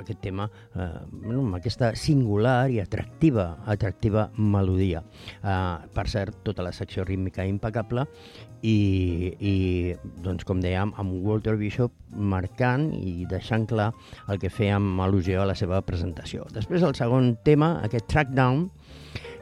aquest 0.00 0.20
tema 0.24 0.48
eh, 0.74 0.86
amb 1.30 1.56
aquesta 1.58 1.92
singular 1.98 2.70
i 2.70 2.80
atractiva 2.82 3.50
atractiva 3.70 4.28
melodia. 4.36 5.02
Eh, 5.42 5.90
per 5.94 6.06
cert, 6.08 6.42
tota 6.46 6.64
la 6.66 6.72
secció 6.76 7.04
rítmica 7.04 7.46
impecable 7.46 8.06
i, 8.62 9.32
i 9.40 9.54
doncs, 10.24 10.44
com 10.48 10.60
dèiem, 10.62 10.92
amb 11.00 11.20
Walter 11.24 11.56
Bishop 11.60 11.94
marcant 12.10 12.90
i 12.96 13.26
deixant 13.30 13.66
clar 13.70 13.90
el 14.28 14.40
que 14.42 14.52
feia 14.52 14.76
amb 14.80 15.00
al·lusió 15.04 15.42
a 15.42 15.48
la 15.48 15.56
seva 15.58 15.80
presentació. 15.86 16.46
Després 16.54 16.84
el 16.86 16.96
segon 16.98 17.34
tema, 17.44 17.78
aquest 17.86 18.10
track 18.10 18.34
down, 18.36 18.68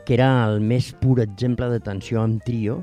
que 0.07 0.17
era 0.17 0.31
el 0.47 0.63
més 0.65 0.93
pur 1.01 1.19
exemple 1.21 1.69
de 1.73 1.83
tensió 1.85 2.23
amb 2.23 2.45
trio, 2.47 2.81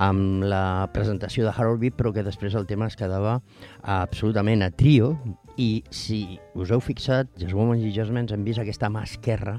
amb 0.00 0.44
la 0.48 0.88
presentació 0.94 1.44
de 1.44 1.52
Harold 1.52 1.80
Beat, 1.82 1.96
però 1.98 2.12
que 2.14 2.24
després 2.24 2.54
el 2.56 2.66
tema 2.68 2.88
es 2.88 2.96
quedava 2.96 3.38
absolutament 3.82 4.64
a 4.64 4.70
trio, 4.72 5.12
i 5.60 5.82
si 5.92 6.38
us 6.56 6.72
heu 6.72 6.80
fixat, 6.80 7.28
Just 7.36 7.52
Women 7.52 7.82
i 7.84 7.92
Just 7.92 8.14
Men 8.14 8.28
hem 8.32 8.46
vist 8.46 8.62
aquesta 8.62 8.88
mà 8.88 9.04
esquerra 9.04 9.58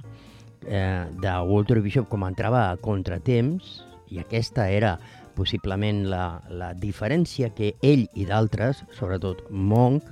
eh, 0.66 1.06
de 1.22 1.38
Walter 1.46 1.82
Bishop 1.82 2.10
com 2.10 2.26
entrava 2.26 2.70
a 2.72 2.78
contratemps, 2.82 3.82
i 4.12 4.20
aquesta 4.20 4.68
era 4.70 4.98
possiblement 5.38 6.04
la, 6.12 6.42
la 6.50 6.74
diferència 6.76 7.52
que 7.56 7.76
ell 7.86 8.08
i 8.18 8.28
d'altres, 8.28 8.82
sobretot 8.98 9.46
Monk, 9.52 10.10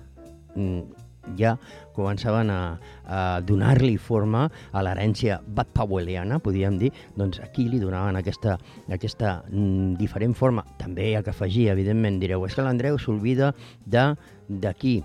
mm, 0.55 1.05
ja 1.37 1.55
començaven 1.93 2.49
a, 2.53 2.61
a 3.05 3.19
donar-li 3.45 3.97
forma 3.99 4.45
a 4.71 4.81
l'herència 4.85 5.41
Powelliana, 5.73 6.39
podríem 6.39 6.79
dir, 6.79 6.93
doncs 7.17 7.41
aquí 7.43 7.67
li 7.69 7.81
donaven 7.81 8.17
aquesta, 8.17 8.57
aquesta 8.89 9.39
mm, 9.49 9.97
diferent 9.99 10.37
forma. 10.37 10.63
També 10.79 11.09
hi 11.09 11.15
ha 11.17 11.23
que 11.25 11.33
afegir, 11.33 11.69
evidentment, 11.73 12.21
direu, 12.21 12.45
és 12.47 12.55
que 12.55 12.65
l'Andreu 12.65 12.97
s'olvida 13.01 13.53
d'aquí, 13.85 14.99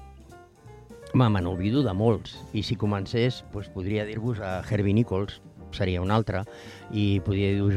Home, 1.15 1.29
me 1.31 1.41
n'olvido 1.47 1.85
de 1.87 1.93
molts, 1.95 2.33
i 2.59 2.65
si 2.67 2.75
comencés, 2.75 3.37
doncs 3.53 3.69
podria 3.71 4.03
dir-vos 4.03 4.41
a 4.43 4.57
Herbie 4.67 4.97
Nichols, 4.97 5.37
seria 5.71 6.01
un 6.03 6.11
altre, 6.11 6.41
i 6.91 7.21
podria 7.23 7.53
dir-vos 7.55 7.77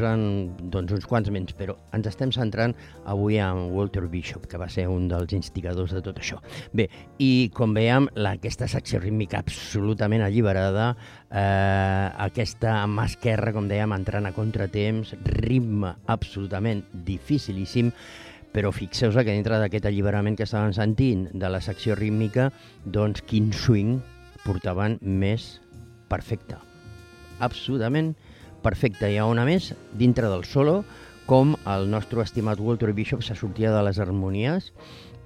doncs, 0.73 0.95
uns 0.95 1.05
quants 1.05 1.29
menys, 1.29 1.53
però 1.53 1.75
ens 1.93 2.09
estem 2.09 2.33
centrant 2.33 2.73
avui 3.05 3.37
en 3.37 3.67
Walter 3.75 4.07
Bishop, 4.09 4.47
que 4.49 4.57
va 4.57 4.65
ser 4.73 4.87
un 4.89 5.05
dels 5.11 5.37
instigadors 5.37 5.93
de 5.93 6.01
tot 6.01 6.17
això. 6.17 6.41
Bé, 6.73 6.87
i 7.21 7.51
com 7.53 7.77
veiem, 7.77 8.09
la, 8.17 8.33
aquesta 8.41 8.65
secció 8.73 9.03
rítmica 9.05 9.43
absolutament 9.45 10.25
alliberada, 10.25 10.95
eh, 11.29 12.07
aquesta 12.25 12.79
mà 12.89 13.05
esquerra, 13.05 13.53
com 13.53 13.69
dèiem, 13.69 13.93
entrant 14.01 14.25
a 14.25 14.33
contratemps, 14.33 15.13
ritme 15.45 15.93
absolutament 16.09 16.87
dificilíssim, 17.05 17.93
però 18.57 18.71
fixeu 18.73 19.11
que 19.13 19.35
dintre 19.35 19.59
d'aquest 19.61 19.85
alliberament 19.85 20.33
que 20.33 20.47
estaven 20.47 20.71
sentint 20.73 21.27
de 21.29 21.49
la 21.53 21.59
secció 21.61 21.93
rítmica, 21.93 22.47
doncs 22.83 23.21
quin 23.21 23.51
swing 23.53 23.99
portaven 24.41 24.95
més 25.01 25.59
perfecte. 26.09 26.57
Absolutament 27.37 28.15
perfecte. 28.63 29.11
I 29.13 29.19
a 29.21 29.27
on 29.29 29.37
a 29.37 29.45
més, 29.45 29.75
dintre 29.93 30.31
del 30.31 30.41
solo, 30.49 30.79
com 31.29 31.53
el 31.69 31.85
nostre 31.91 32.23
estimat 32.23 32.57
Walter 32.57 32.95
Bishop 32.97 33.21
se 33.21 33.37
sortia 33.37 33.69
de 33.75 33.83
les 33.85 33.99
harmonies 34.01 34.71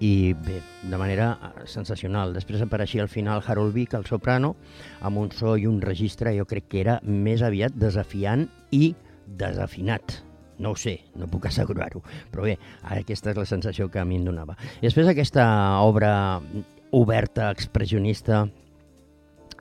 i 0.04 0.34
bé, 0.34 0.58
de 0.92 1.00
manera 1.00 1.54
sensacional. 1.64 2.34
Després 2.36 2.66
apareixia 2.66 3.06
al 3.06 3.14
final 3.14 3.46
Harold 3.48 3.72
Vick, 3.78 3.96
el 3.96 4.10
soprano, 4.10 4.58
amb 5.00 5.24
un 5.24 5.32
so 5.32 5.56
i 5.56 5.70
un 5.72 5.80
registre, 5.80 6.36
jo 6.36 6.50
crec 6.50 6.68
que 6.68 6.84
era 6.84 6.98
més 7.08 7.46
aviat 7.48 7.80
desafiant 7.80 8.50
i 8.76 8.92
desafinat 9.40 10.20
no 10.62 10.72
ho 10.72 10.78
sé, 10.78 10.98
no 11.18 11.28
puc 11.32 11.50
assegurar-ho, 11.50 12.04
però 12.32 12.46
bé, 12.46 12.58
aquesta 12.94 13.34
és 13.34 13.40
la 13.42 13.48
sensació 13.50 13.90
que 13.92 14.02
a 14.02 14.06
mi 14.08 14.20
em 14.22 14.28
donava. 14.28 14.56
I 14.80 14.86
després 14.88 15.10
aquesta 15.10 15.46
obra 15.82 16.14
oberta, 16.96 17.50
expressionista, 17.52 18.46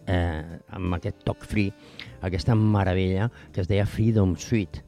eh, 0.07 0.61
amb 0.77 0.97
aquest 0.99 1.23
toc 1.27 1.47
free, 1.47 1.73
aquesta 2.27 2.57
meravella 2.59 3.31
que 3.55 3.63
es 3.63 3.71
deia 3.71 3.87
Freedom 3.89 4.37
Suite. 4.37 4.85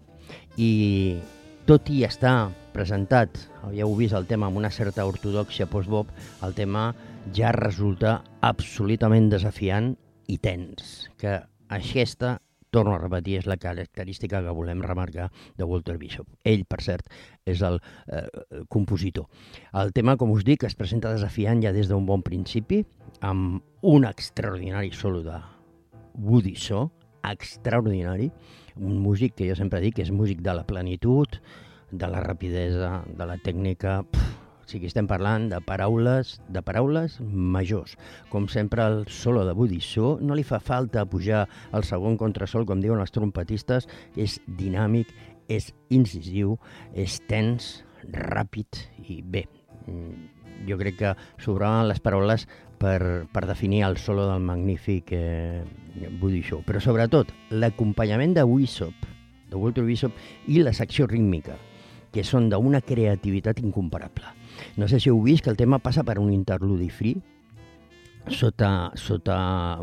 I 0.58 1.20
tot 1.68 1.88
i 1.94 2.02
estar 2.04 2.50
presentat, 2.74 3.38
ja 3.70 3.86
heu 3.86 3.94
vist 3.96 4.16
el 4.18 4.26
tema 4.26 4.48
amb 4.48 4.58
una 4.58 4.72
certa 4.74 5.06
ortodoxia 5.06 5.68
post-bop, 5.70 6.10
el 6.42 6.54
tema 6.58 6.90
ja 7.36 7.52
resulta 7.54 8.20
absolutament 8.42 9.30
desafiant 9.30 9.92
i 10.32 10.38
tens, 10.42 11.08
que 11.20 11.38
aquesta 11.72 12.38
torno 12.72 12.94
a 12.96 13.00
repetir, 13.00 13.36
és 13.42 13.48
la 13.50 13.58
característica 13.60 14.40
que 14.42 14.54
volem 14.56 14.82
remarcar 14.82 15.28
de 15.58 15.68
Walter 15.68 15.98
Bishop. 16.00 16.26
Ell, 16.48 16.64
per 16.64 16.80
cert, 16.84 17.12
és 17.48 17.62
el 17.62 17.78
eh, 18.08 18.24
compositor. 18.72 19.28
El 19.78 19.92
tema, 19.92 20.16
com 20.16 20.32
us 20.32 20.46
dic, 20.48 20.64
es 20.66 20.78
presenta 20.78 21.12
desafiant 21.12 21.62
ja 21.62 21.74
des 21.76 21.90
d'un 21.92 22.08
bon 22.08 22.24
principi, 22.24 22.82
amb 23.20 23.60
un 23.86 24.08
extraordinari 24.08 24.92
solo 24.96 25.22
de 25.26 25.38
Woody 26.18 26.56
Shaw, 26.56 26.88
extraordinari, 27.28 28.30
un 28.80 28.96
músic 29.04 29.36
que 29.38 29.50
jo 29.50 29.58
sempre 29.58 29.82
dic 29.84 30.00
que 30.00 30.06
és 30.06 30.14
músic 30.14 30.40
de 30.42 30.56
la 30.56 30.64
plenitud, 30.66 31.38
de 31.92 32.08
la 32.08 32.24
rapidesa, 32.24 33.02
de 33.06 33.28
la 33.28 33.36
tècnica... 33.44 34.00
Pff, 34.08 34.41
sigui, 34.72 34.88
estem 34.88 35.08
parlant 35.10 35.48
de 35.52 35.60
paraules, 35.64 36.38
de 36.52 36.62
paraules 36.64 37.18
majors. 37.22 37.96
Com 38.32 38.48
sempre, 38.48 38.84
el 38.88 39.06
solo 39.12 39.44
de 39.46 39.54
Shaw 39.78 40.18
no 40.20 40.34
li 40.34 40.44
fa 40.44 40.60
falta 40.60 41.04
pujar 41.04 41.46
al 41.72 41.84
segon 41.84 42.16
contrasol, 42.16 42.66
com 42.66 42.80
diuen 42.80 43.00
els 43.00 43.12
trompetistes, 43.12 43.88
és 44.16 44.40
dinàmic, 44.46 45.12
és 45.48 45.72
incisiu, 45.90 46.58
és 46.94 47.20
tens, 47.28 47.84
ràpid 48.10 48.80
i 49.08 49.22
bé. 49.22 49.46
Mm, 49.86 50.66
jo 50.68 50.78
crec 50.78 50.98
que 50.98 51.14
sobraven 51.42 51.88
les 51.88 52.00
paraules 52.00 52.46
per, 52.78 53.26
per 53.32 53.46
definir 53.46 53.84
el 53.86 53.96
solo 53.96 54.26
del 54.30 54.42
magnífic 54.42 55.12
eh, 55.14 55.62
Shaw. 56.42 56.62
Però 56.66 56.80
sobretot, 56.80 57.32
l'acompanyament 57.50 58.34
de 58.34 58.44
Wissop, 58.44 59.06
de 59.50 59.56
Walter 59.56 59.84
Wissop, 59.84 60.16
i 60.48 60.62
la 60.62 60.72
secció 60.72 61.06
rítmica, 61.06 61.58
que 62.12 62.24
són 62.24 62.50
d'una 62.52 62.82
creativitat 62.84 63.62
incomparable. 63.62 64.41
No 64.76 64.88
sé 64.88 65.00
si 65.00 65.10
heu 65.10 65.20
vist 65.20 65.44
que 65.44 65.50
el 65.52 65.58
tema 65.60 65.78
passa 65.84 66.04
per 66.04 66.18
un 66.18 66.32
interludi 66.32 66.88
free, 66.88 67.20
sota, 68.32 68.90
sota 68.94 69.36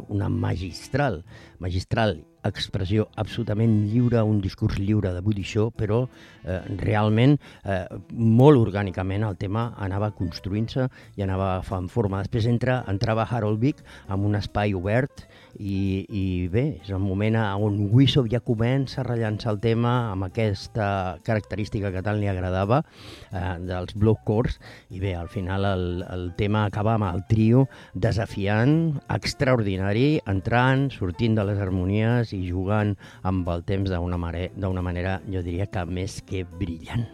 una 0.09 0.29
magistral, 0.29 1.23
magistral 1.59 2.23
expressió 2.47 3.09
absolutament 3.19 3.73
lliure, 3.91 4.21
un 4.23 4.39
discurs 4.41 4.79
lliure 4.79 5.11
de 5.13 5.43
Shaw, 5.43 5.71
però 5.71 6.07
eh, 6.43 6.61
realment 6.79 7.37
eh, 7.65 7.85
molt 8.13 8.57
orgànicament 8.57 9.23
el 9.23 9.37
tema 9.37 9.73
anava 9.77 10.11
construint-se 10.11 10.87
i 11.17 11.21
anava 11.21 11.55
agafant 11.55 11.89
forma. 11.89 12.23
Després 12.23 12.45
entra, 12.45 12.83
entrava 12.87 13.27
Harold 13.29 13.59
Vick 13.59 13.83
amb 14.07 14.25
un 14.25 14.35
espai 14.35 14.73
obert 14.73 15.27
i, 15.57 16.05
i 16.05 16.23
bé, 16.51 16.65
és 16.83 16.91
el 16.93 17.01
moment 17.01 17.37
on 17.39 17.79
Wissow 17.93 18.27
ja 18.29 18.41
comença 18.45 19.01
a 19.01 19.07
rellançar 19.07 19.53
el 19.55 19.61
tema 19.63 19.93
amb 20.11 20.27
aquesta 20.27 21.17
característica 21.25 21.91
que 21.93 22.03
tant 22.05 22.19
li 22.21 22.29
agradava 22.29 22.81
eh, 22.83 23.55
dels 23.65 23.95
block 23.97 24.21
chords 24.27 24.59
i 24.93 25.01
bé, 25.01 25.15
al 25.17 25.31
final 25.31 25.65
el, 25.65 25.87
el 26.09 26.29
tema 26.37 26.65
acaba 26.67 26.95
amb 26.97 27.09
el 27.09 27.23
trio 27.31 27.65
desafiant, 27.93 28.99
extraordinari, 29.09 30.19
entrant, 30.29 30.89
sortint 30.93 31.39
de 31.39 31.47
les 31.49 31.59
harmonies 31.59 32.35
i 32.35 32.43
jugant 32.47 32.95
amb 33.23 33.49
el 33.49 33.65
temps 33.65 33.89
d'una 33.89 34.83
manera, 34.85 35.19
jo 35.29 35.43
diria 35.45 35.69
que 35.71 35.85
més 35.89 36.19
que 36.25 36.45
brillant. 36.59 37.07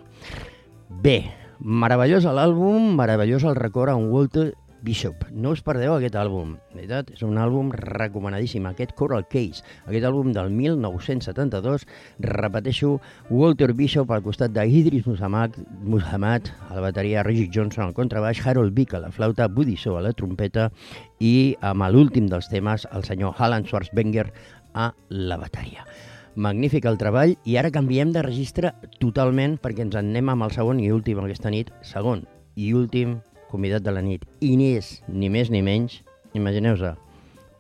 Bé, 1.02 1.18
meravellós 1.60 2.28
l'àlbum, 2.28 2.94
meravellós 2.98 3.46
el 3.48 3.56
record 3.58 3.94
a 3.94 3.98
un 4.00 4.10
Walter 4.12 4.52
Bishop. 4.82 5.26
No 5.32 5.52
us 5.56 5.62
perdeu 5.66 5.96
aquest 5.96 6.16
àlbum, 6.20 6.56
veritat? 6.76 7.12
És 7.16 7.24
un 7.26 7.40
àlbum 7.42 7.72
recomanadíssim, 7.76 8.66
aquest 8.70 8.96
Coral 9.00 9.26
Case, 9.32 9.64
aquest 9.86 10.08
àlbum 10.08 10.32
del 10.36 10.52
1972, 10.54 11.86
repeteixo, 12.26 12.96
Walter 13.30 13.72
Bishop 13.74 14.12
al 14.12 14.24
costat 14.26 14.54
d'Idris 14.56 15.08
Muhammad, 15.08 15.58
Muhammad 15.82 16.52
a 16.70 16.76
la 16.76 16.86
bateria, 16.88 17.24
Reggie 17.24 17.50
Johnson 17.54 17.88
al 17.88 17.96
contrabaix, 17.98 18.42
Harold 18.46 18.76
Vick 18.76 18.94
a 18.94 19.04
la 19.04 19.12
flauta, 19.12 19.48
Buddy 19.48 19.78
Shaw 19.78 19.98
a 20.00 20.04
la 20.06 20.14
trompeta 20.14 20.70
i 21.20 21.56
amb 21.62 21.88
l'últim 21.92 22.28
dels 22.32 22.50
temes, 22.52 22.88
el 22.92 23.08
senyor 23.08 23.40
Alan 23.40 23.66
Schwarzbenger 23.66 24.30
a 24.74 24.92
la 25.10 25.38
bateria. 25.38 25.86
Magnífic 26.36 26.84
el 26.84 26.98
treball 27.00 27.38
i 27.48 27.56
ara 27.56 27.72
canviem 27.72 28.10
de 28.12 28.22
registre 28.26 28.74
totalment 29.00 29.56
perquè 29.64 29.86
ens 29.86 29.96
en 29.96 30.10
anem 30.12 30.34
amb 30.34 30.44
el 30.44 30.52
segon 30.52 30.82
i 30.84 30.92
últim 30.92 31.22
aquesta 31.24 31.48
nit. 31.54 31.72
Segon 31.80 32.26
i 32.60 32.74
últim 32.76 33.22
convidat 33.56 33.86
de 33.86 33.96
la 33.96 34.04
nit. 34.06 34.28
I 34.44 34.54
ni 34.60 34.76
és, 34.78 35.00
ni 35.08 35.32
més 35.32 35.50
ni 35.54 35.64
menys, 35.66 36.02
imagineu-vos, 36.38 37.00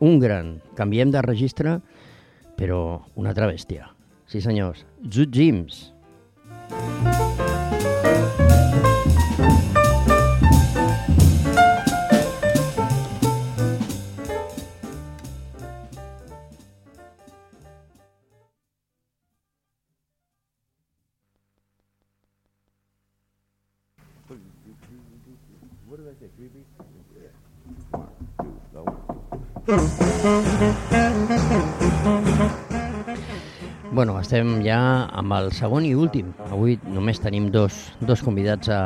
un 0.05 0.19
gran, 0.19 0.57
canviem 0.75 1.11
de 1.15 1.23
registre, 1.23 1.79
però 2.59 3.01
una 3.15 3.31
altra 3.31 3.49
bèstia. 3.51 3.89
Sí, 4.27 4.43
senyors, 4.43 4.85
Zut 5.09 5.31
Jims. 5.31 5.85
Bueno, 33.95 34.19
estem 34.19 34.59
ja 34.61 34.77
amb 35.09 35.33
el 35.33 35.47
segon 35.57 35.87
i 35.87 35.95
últim. 35.97 36.27
Avui 36.51 36.75
només 36.85 37.17
tenim 37.23 37.47
dos, 37.49 37.73
dos 38.05 38.21
convidats 38.21 38.69
a 38.69 38.77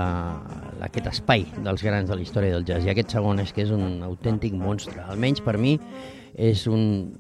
aquest 0.88 1.10
espai 1.12 1.44
dels 1.66 1.84
grans 1.84 2.08
de 2.08 2.16
la 2.16 2.24
història 2.24 2.56
del 2.56 2.64
jazz. 2.64 2.88
I 2.88 2.94
aquest 2.94 3.12
segon 3.18 3.44
és 3.44 3.52
que 3.52 3.66
és 3.66 3.74
un 3.76 4.00
autèntic 4.08 4.56
monstre. 4.56 5.04
Almenys 5.04 5.44
per 5.44 5.58
mi 5.60 5.76
és 6.38 6.64
un... 6.72 7.12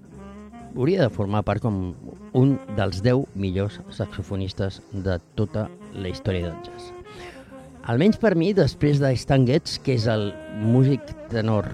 hauria 0.71 1.03
de 1.03 1.11
formar 1.11 1.43
part 1.43 1.59
com 1.59 1.91
un 2.31 2.55
dels 2.79 3.03
10 3.03 3.35
millors 3.35 3.81
saxofonistes 3.91 4.79
de 4.93 5.19
tota 5.35 5.67
la 5.99 6.07
història 6.07 6.47
del 6.47 6.63
jazz. 6.63 6.93
Almenys 7.91 8.23
per 8.23 8.37
mi, 8.39 8.53
després 8.53 9.03
de 9.03 9.11
Stan 9.19 9.43
Getz, 9.49 9.81
que 9.83 9.99
és 9.99 10.07
el 10.07 10.29
músic 10.63 11.01
tenor 11.27 11.73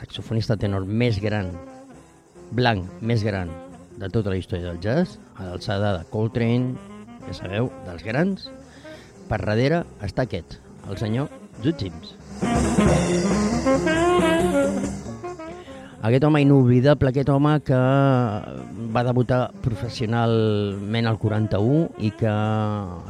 saxofonista 0.00 0.56
tenor 0.60 0.86
més 0.86 1.20
gran, 1.22 1.52
blanc 2.56 3.02
més 3.04 3.24
gran 3.26 3.52
de 4.00 4.08
tota 4.08 4.32
la 4.32 4.38
història 4.40 4.70
del 4.70 4.80
jazz, 4.80 5.18
a 5.36 5.50
l'alçada 5.50 5.92
de 5.98 6.08
Coltrane, 6.12 6.72
ja 7.26 7.36
sabeu, 7.42 7.68
dels 7.88 8.06
grans, 8.06 8.48
per 9.28 9.42
darrere 9.44 9.84
està 10.06 10.24
aquest, 10.24 10.58
el 10.88 10.98
senyor 11.00 11.28
Jud 11.60 11.84
Sims. 11.84 13.39
Aquest 16.00 16.24
home 16.24 16.40
inoblidable, 16.40 17.10
aquest 17.10 17.28
home 17.28 17.50
que 17.60 17.78
va 18.94 19.02
debutar 19.04 19.50
professionalment 19.60 21.08
al 21.10 21.18
41 21.20 21.82
i 22.00 22.08
que 22.16 22.30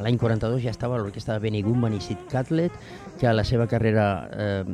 l'any 0.02 0.18
42 0.18 0.64
ja 0.64 0.72
estava 0.74 0.96
a 0.96 0.98
l'orquestra 0.98 1.36
de 1.36 1.44
Benny 1.44 1.60
Goodman 1.62 1.94
i 1.94 2.00
Sid 2.02 2.24
Catlett, 2.32 2.74
que 3.20 3.30
la 3.30 3.46
seva 3.46 3.68
carrera 3.70 4.08
eh, 4.34 4.64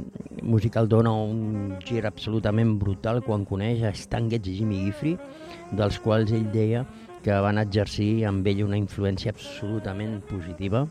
musical 0.41 0.89
dona 0.89 1.12
un 1.12 1.77
gir 1.85 2.07
absolutament 2.09 2.79
brutal 2.81 3.21
quan 3.21 3.45
coneix 3.45 3.85
a 3.85 3.93
Stan 3.93 4.33
Getz 4.33 4.49
i 4.49 4.57
Jimmy 4.62 4.81
Giffrey, 4.87 5.19
dels 5.77 6.01
quals 6.01 6.33
ell 6.33 6.49
deia 6.57 6.87
que 7.21 7.37
van 7.45 7.61
exercir 7.61 8.25
amb 8.25 8.49
ell 8.49 8.64
una 8.64 8.81
influència 8.81 9.37
absolutament 9.37 10.23
positiva 10.25 10.87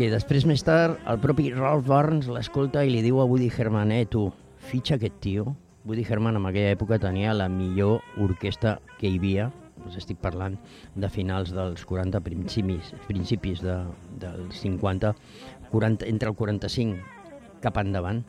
que 0.00 0.08
després, 0.08 0.48
més 0.48 0.64
tard, 0.64 0.96
el 1.12 1.20
propi 1.20 1.52
Ralph 1.52 1.84
Barnes 1.92 2.32
l'escolta 2.32 2.88
i 2.88 2.92
li 2.94 3.04
diu 3.04 3.20
a 3.20 3.28
Woody 3.28 3.52
Herman, 3.52 3.92
eh, 3.92 4.04
tu, 4.08 4.30
fitxa 4.70 4.96
aquest 4.96 5.20
tio, 5.20 5.50
Woody 5.88 6.04
Herman 6.04 6.36
en 6.36 6.44
aquella 6.44 6.74
època 6.74 6.98
tenia 7.00 7.30
la 7.32 7.46
millor 7.48 8.02
orquestra 8.20 8.74
que 8.98 9.08
hi 9.08 9.16
havia, 9.16 9.46
doncs 9.78 9.94
estic 9.96 10.18
parlant 10.20 10.58
de 11.00 11.08
finals 11.08 11.54
dels 11.56 11.86
40, 11.88 12.20
principis, 12.26 12.90
principis 13.06 13.62
de, 13.64 13.78
dels 14.20 14.60
50, 14.60 15.14
40, 15.70 16.10
entre 16.12 16.28
el 16.28 16.36
45 16.36 17.62
cap 17.64 17.80
endavant, 17.80 18.20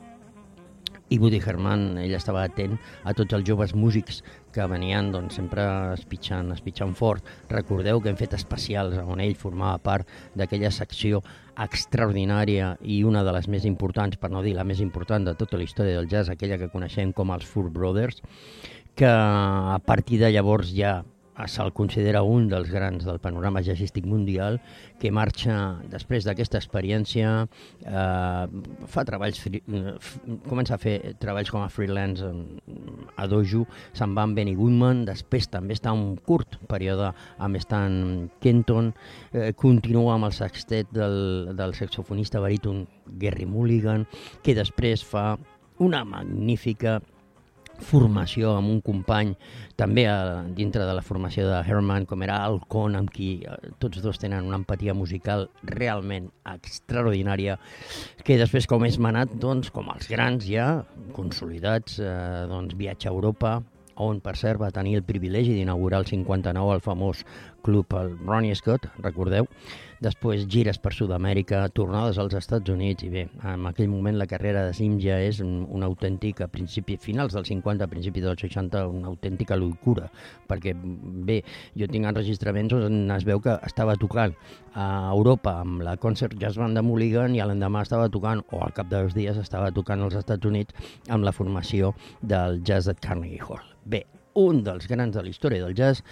i 1.12 1.18
Woody 1.20 1.42
Herman, 1.44 1.98
ell 2.00 2.16
estava 2.16 2.46
atent 2.48 2.78
a 3.04 3.12
tots 3.18 3.36
els 3.36 3.44
joves 3.44 3.76
músics 3.76 4.22
que 4.54 4.66
venien 4.70 5.10
doncs, 5.12 5.36
sempre 5.38 5.64
espitxant, 5.94 6.50
espitxant 6.54 6.94
fort. 6.98 7.26
Recordeu 7.50 8.00
que 8.00 8.10
hem 8.12 8.18
fet 8.18 8.34
especials 8.38 8.96
on 9.02 9.22
ell 9.22 9.36
formava 9.38 9.78
part 9.82 10.08
d'aquella 10.34 10.72
secció 10.74 11.22
extraordinària 11.60 12.74
i 12.82 13.02
una 13.04 13.22
de 13.26 13.34
les 13.36 13.48
més 13.52 13.66
importants, 13.68 14.16
per 14.16 14.30
no 14.32 14.42
dir 14.42 14.56
la 14.56 14.64
més 14.64 14.80
important 14.80 15.26
de 15.26 15.36
tota 15.38 15.60
la 15.60 15.66
història 15.66 15.98
del 15.98 16.08
jazz, 16.08 16.30
aquella 16.32 16.58
que 16.58 16.70
coneixem 16.72 17.12
com 17.12 17.32
els 17.34 17.46
Four 17.46 17.70
Brothers, 17.74 18.22
que 18.96 19.08
a 19.08 19.78
partir 19.84 20.20
de 20.20 20.32
llavors 20.32 20.72
ja 20.76 21.00
se'l 21.48 21.72
considera 21.72 22.22
un 22.26 22.48
dels 22.50 22.70
grans 22.72 23.04
del 23.06 23.20
panorama 23.22 23.62
jazzístic 23.64 24.06
mundial, 24.08 24.58
que 25.00 25.12
marxa 25.14 25.80
després 25.90 26.26
d'aquesta 26.26 26.58
experiència, 26.60 27.46
eh, 27.80 28.46
fa 28.86 29.04
treballs, 29.08 29.40
eh, 29.46 29.94
comença 30.48 30.74
a 30.74 30.78
fer 30.78 31.14
treballs 31.20 31.50
com 31.50 31.62
a 31.62 31.68
freelance 31.68 32.24
a 33.16 33.26
Dojo, 33.26 33.66
se'n 33.92 34.14
va 34.16 34.26
amb 34.26 34.36
Benny 34.36 34.54
Goodman, 34.54 35.04
després 35.04 35.48
també 35.48 35.74
està 35.74 35.92
un 35.92 36.16
curt 36.16 36.58
període 36.68 37.12
amb 37.38 37.56
Stan 37.56 38.28
Kenton, 38.40 38.92
eh, 39.32 39.52
continua 39.52 40.14
amb 40.14 40.28
el 40.30 40.32
sextet 40.36 40.90
del, 40.92 41.54
del 41.56 41.74
saxofonista 41.74 42.40
baríton 42.40 42.86
Gary 43.20 43.46
Mulligan, 43.46 44.06
que 44.42 44.54
després 44.54 45.04
fa 45.04 45.38
una 45.80 46.04
magnífica 46.04 47.00
formació 47.84 48.54
amb 48.56 48.70
un 48.72 48.80
company 48.84 49.32
també 49.80 50.06
a, 50.10 50.44
dintre 50.56 50.84
de 50.86 50.94
la 50.96 51.04
formació 51.04 51.46
de 51.48 51.58
Herman 51.64 52.06
com 52.08 52.22
era 52.26 52.40
Al 52.44 52.60
Con 52.70 52.96
amb 52.98 53.10
qui 53.12 53.30
eh, 53.42 53.56
tots 53.82 54.02
dos 54.04 54.20
tenen 54.20 54.46
una 54.48 54.60
empatia 54.60 54.94
musical 54.94 55.48
realment 55.64 56.30
extraordinària 56.52 57.58
que 58.24 58.38
després 58.40 58.68
com 58.70 58.86
és 58.88 59.00
manat 59.02 59.34
doncs, 59.42 59.72
com 59.74 59.90
els 59.92 60.08
grans 60.10 60.46
ja 60.46 60.70
consolidats 61.16 61.98
eh, 62.00 62.46
doncs, 62.50 62.76
viatja 62.78 63.10
a 63.10 63.14
Europa 63.14 63.58
on 64.00 64.20
per 64.24 64.36
cert 64.40 64.60
va 64.60 64.72
tenir 64.72 64.96
el 64.96 65.04
privilegi 65.04 65.52
d'inaugurar 65.56 66.00
el 66.00 66.08
59 66.08 66.78
el 66.78 66.84
famós 66.84 67.24
club 67.64 67.92
el 68.00 68.16
Ronnie 68.24 68.56
Scott, 68.56 68.88
recordeu 69.04 69.48
després 70.00 70.46
gires 70.48 70.78
per 70.80 70.92
Sud-amèrica, 70.96 71.60
tornades 71.76 72.18
als 72.18 72.34
Estats 72.38 72.72
Units, 72.72 73.04
i 73.04 73.10
bé, 73.12 73.26
en 73.44 73.66
aquell 73.68 73.90
moment 73.92 74.16
la 74.16 74.26
carrera 74.30 74.64
de 74.66 74.74
Sim 74.76 74.96
ja 75.02 75.18
és 75.20 75.42
un, 75.44 75.66
un 75.68 75.84
autèntic, 75.84 76.40
a 76.40 76.48
principi, 76.48 76.96
finals 77.00 77.36
dels 77.36 77.50
50, 77.52 77.84
a 77.84 77.90
principi 77.90 78.24
dels 78.24 78.40
60, 78.40 78.86
una 78.88 79.10
autèntica 79.12 79.58
locura, 79.60 80.08
perquè, 80.48 80.74
bé, 80.74 81.40
jo 81.76 81.88
tinc 81.92 82.08
enregistraments 82.08 82.76
on 82.78 83.12
es 83.12 83.26
veu 83.28 83.42
que 83.44 83.58
estava 83.68 83.96
tocant 84.00 84.36
a 84.74 84.86
Europa 85.12 85.58
amb 85.60 85.84
la 85.84 85.98
Concert 86.00 86.38
Jazz 86.40 86.60
Band 86.60 86.78
de 86.78 86.84
Mulligan 86.86 87.36
i 87.36 87.44
l'endemà 87.44 87.84
estava 87.84 88.08
tocant, 88.08 88.44
o 88.50 88.64
al 88.64 88.72
cap 88.76 88.88
de 88.88 89.04
dos 89.04 89.16
dies 89.16 89.36
estava 89.40 89.68
tocant 89.74 90.00
als 90.06 90.16
Estats 90.22 90.48
Units 90.48 90.96
amb 91.12 91.28
la 91.28 91.36
formació 91.36 91.92
del 92.22 92.62
jazz 92.64 92.88
de 92.88 92.96
Carnegie 92.96 93.44
Hall. 93.44 93.66
Bé, 93.84 94.06
un 94.40 94.62
dels 94.64 94.86
grans 94.88 95.16
de 95.16 95.22
la 95.24 95.28
història 95.28 95.64
del 95.64 95.76
jazz, 95.76 96.04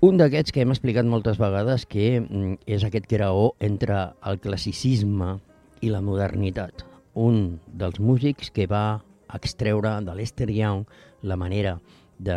un 0.00 0.18
d'aquests 0.18 0.54
que 0.54 0.62
hem 0.62 0.70
explicat 0.70 1.06
moltes 1.10 1.40
vegades 1.42 1.84
que 1.90 2.20
mm, 2.20 2.60
és 2.70 2.84
aquest 2.86 3.08
graó 3.10 3.52
entre 3.58 3.96
el 4.30 4.38
classicisme 4.38 5.38
i 5.82 5.90
la 5.90 6.02
modernitat. 6.02 6.84
Un 7.18 7.58
dels 7.66 7.98
músics 7.98 8.52
que 8.54 8.68
va 8.70 9.02
extreure 9.34 9.96
de 10.06 10.14
Lester 10.14 10.48
Young 10.54 10.84
la 11.22 11.36
manera 11.36 11.80
de 12.18 12.36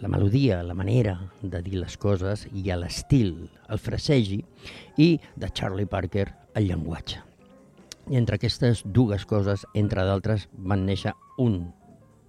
la 0.00 0.08
melodia, 0.08 0.62
la 0.62 0.74
manera 0.74 1.18
de 1.42 1.60
dir 1.62 1.76
les 1.80 1.96
coses 2.00 2.46
i 2.52 2.64
l'estil, 2.72 3.48
el 3.68 3.78
frasegi, 3.78 4.40
i 4.96 5.18
de 5.36 5.50
Charlie 5.52 5.88
Parker, 5.88 6.30
el 6.54 6.68
llenguatge. 6.68 7.20
I 8.08 8.16
entre 8.16 8.36
aquestes 8.36 8.82
dues 8.84 9.24
coses, 9.28 9.66
entre 9.74 10.04
d'altres, 10.04 10.48
van 10.56 10.84
néixer 10.86 11.12
un 11.42 11.66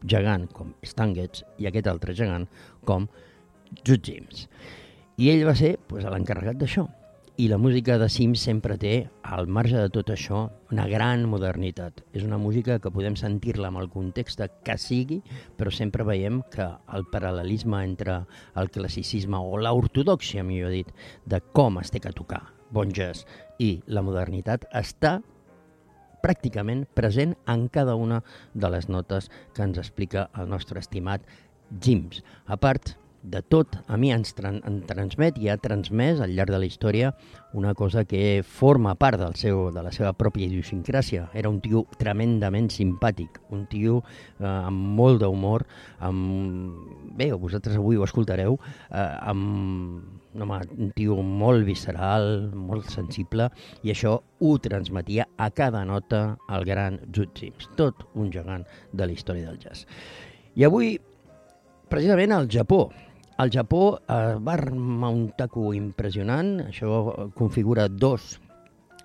gegant 0.03 0.47
com 0.51 0.75
Stan 0.83 1.13
Getz 1.15 1.43
i 1.57 1.67
aquest 1.67 1.87
altre 1.87 2.15
gegant 2.17 2.47
com 2.85 3.07
Jude 3.83 4.01
James. 4.03 4.47
I 5.17 5.31
ell 5.33 5.45
va 5.47 5.55
ser 5.57 5.77
pues, 5.89 6.05
l'encarregat 6.05 6.59
d'això. 6.61 6.87
I 7.37 7.47
la 7.51 7.59
música 7.61 7.99
de 8.01 8.07
Sims 8.09 8.41
sempre 8.47 8.79
té, 8.81 8.95
al 9.21 9.45
marge 9.45 9.77
de 9.77 9.91
tot 9.93 10.09
això, 10.09 10.47
una 10.73 10.87
gran 10.89 11.27
modernitat. 11.29 12.01
És 12.17 12.25
una 12.25 12.39
música 12.41 12.79
que 12.81 12.91
podem 12.93 13.13
sentir-la 13.19 13.69
amb 13.69 13.83
el 13.83 13.91
context 13.93 14.41
que 14.65 14.77
sigui, 14.81 15.21
però 15.57 15.69
sempre 15.69 16.05
veiem 16.07 16.41
que 16.53 16.65
el 16.97 17.05
paral·lelisme 17.13 17.83
entre 17.85 18.23
el 18.57 18.73
classicisme 18.73 19.37
o 19.37 19.61
l'ortodoxia, 19.61 20.45
millor 20.45 20.73
dit, 20.73 20.93
de 21.29 21.43
com 21.53 21.77
es 21.83 21.93
té 21.93 22.01
que 22.01 22.15
tocar 22.17 22.47
bon 22.71 22.91
jazz 22.91 23.25
i 23.63 23.77
la 23.87 24.03
modernitat 24.05 24.67
està 24.75 25.17
pràcticament 26.23 26.85
present 26.97 27.35
en 27.47 27.67
cada 27.71 27.95
una 27.95 28.21
de 28.53 28.69
les 28.73 28.89
notes 28.89 29.29
que 29.53 29.63
ens 29.63 29.77
explica 29.77 30.27
el 30.35 30.49
nostre 30.49 30.81
estimat 30.83 31.23
Jims. 31.69 32.23
A 32.45 32.57
part 32.57 32.95
de 33.27 33.41
tot, 33.43 33.75
a 33.87 33.97
mi 33.99 34.13
ens 34.15 34.33
tran 34.37 34.61
en 34.67 34.79
transmet 34.87 35.37
i 35.41 35.49
ha 35.51 35.57
transmès 35.61 36.21
al 36.23 36.33
llarg 36.37 36.53
de 36.53 36.61
la 36.61 36.67
història 36.69 37.13
una 37.57 37.73
cosa 37.75 38.03
que 38.05 38.43
forma 38.43 38.95
part 38.95 39.19
del 39.19 39.35
seu, 39.39 39.67
de 39.73 39.83
la 39.83 39.91
seva 39.95 40.13
pròpia 40.13 40.47
idiosincràsia. 40.47 41.27
Era 41.33 41.49
un 41.49 41.59
tio 41.63 41.85
tremendament 41.99 42.69
simpàtic, 42.73 43.41
un 43.51 43.65
tio 43.71 44.01
eh, 44.03 44.45
amb 44.47 44.93
molt 44.99 45.23
d'humor, 45.23 45.65
amb... 45.99 47.15
bé, 47.17 47.31
vosaltres 47.33 47.79
avui 47.79 47.97
ho 47.97 48.05
escoltareu, 48.05 48.59
eh, 48.91 49.07
amb 49.31 50.17
no, 50.37 50.47
un 50.77 50.91
tio 50.95 51.17
molt 51.23 51.65
visceral, 51.65 52.51
molt 52.53 52.91
sensible, 52.93 53.49
i 53.83 53.91
això 53.93 54.17
ho 54.21 54.53
transmetia 54.61 55.27
a 55.37 55.49
cada 55.49 55.83
nota 55.85 56.37
el 56.53 56.65
gran 56.67 57.01
Jude 57.09 57.51
tot 57.75 58.05
un 58.13 58.31
gegant 58.31 58.67
de 58.93 59.05
la 59.07 59.13
història 59.13 59.49
del 59.49 59.59
jazz. 59.59 59.87
I 60.57 60.65
avui, 60.67 60.95
precisament 61.89 62.33
al 62.33 62.47
Japó, 62.51 62.87
al 63.37 63.51
Japó 63.53 63.99
eh, 64.01 64.35
va 64.41 64.57
armar 64.57 65.13
un 65.13 65.29
taco 65.37 65.71
impressionant, 65.77 66.57
això 66.67 67.29
configura 67.37 67.87
dos, 67.87 68.39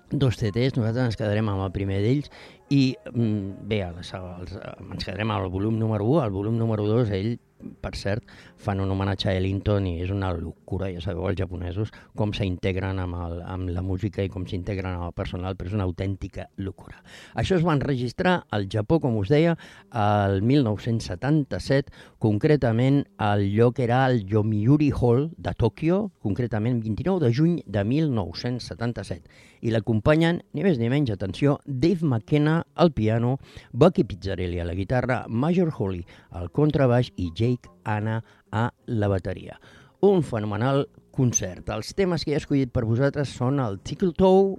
dos 0.09 0.37
CTs, 0.37 0.77
nosaltres 0.77 1.11
ens 1.11 1.19
quedarem 1.19 1.49
amb 1.53 1.65
el 1.65 1.73
primer 1.75 2.01
d'ells. 2.03 2.29
I 2.73 2.83
mm, 3.13 3.67
bé, 3.69 3.83
els, 3.85 4.13
els, 4.17 4.55
ens 4.57 5.05
quedarem 5.05 5.33
el 5.35 5.49
volum 5.53 5.77
número 5.79 6.07
1, 6.09 6.23
el 6.25 6.33
volum 6.33 6.57
número 6.57 6.87
2 6.89 7.13
ell 7.13 7.35
per 7.81 7.93
cert, 7.99 8.25
fan 8.57 8.81
un 8.83 8.91
homenatge 8.91 9.29
a 9.29 9.35
Ellington 9.37 9.87
i 9.89 9.93
és 10.03 10.11
una 10.13 10.31
locura, 10.35 10.89
ja 10.93 11.01
sabeu, 11.03 11.27
els 11.29 11.39
japonesos, 11.39 11.91
com 12.17 12.33
s'integren 12.35 12.99
amb, 13.03 13.17
el, 13.25 13.39
amb 13.47 13.71
la 13.75 13.83
música 13.85 14.23
i 14.23 14.31
com 14.31 14.47
s'integren 14.49 14.95
amb 14.95 15.07
el 15.09 15.15
personal, 15.17 15.57
però 15.59 15.71
és 15.71 15.77
una 15.77 15.87
autèntica 15.87 16.47
locura. 16.57 17.01
Això 17.39 17.57
es 17.57 17.65
va 17.65 17.75
enregistrar 17.77 18.39
al 18.53 18.67
Japó, 18.71 18.99
com 19.03 19.17
us 19.21 19.31
deia, 19.33 19.55
el 19.91 20.41
1977, 20.41 21.93
concretament 22.23 23.03
al 23.17 23.47
lloc 23.53 23.79
era 23.83 24.03
el 24.09 24.23
Yomiuri 24.29 24.91
Hall 24.93 25.29
de 25.37 25.55
Tòquio, 25.57 26.03
concretament 26.23 26.81
29 26.83 27.25
de 27.25 27.33
juny 27.33 27.57
de 27.65 27.83
1977 27.87 29.51
i 29.63 29.71
l'acompanyen, 29.71 30.41
ni 30.51 30.63
més 30.65 30.79
ni 30.79 30.89
menys, 30.91 31.13
atenció, 31.13 31.55
Dave 31.65 32.03
McKenna 32.03 32.57
al 32.75 32.91
piano, 32.91 33.37
Bucky 33.71 34.03
Pizzarelli 34.03 34.59
a 34.59 34.67
la 34.67 34.75
guitarra, 34.75 35.23
Major 35.29 35.71
Holly 35.71 36.03
al 36.35 36.49
contrabaix 36.51 37.13
i 37.15 37.29
Jake 37.53 37.69
Anna 37.83 38.23
a 38.51 38.73
la 38.85 39.07
bateria. 39.07 39.59
Un 40.01 40.23
fenomenal 40.23 40.87
concert. 41.11 41.69
Els 41.69 41.93
temes 41.95 42.25
que 42.25 42.33
he 42.33 42.39
escollit 42.41 42.73
per 42.73 42.85
vosaltres 42.89 43.33
són 43.37 43.61
el 43.63 43.79
Tickle 43.85 44.13
Toe, 44.17 44.57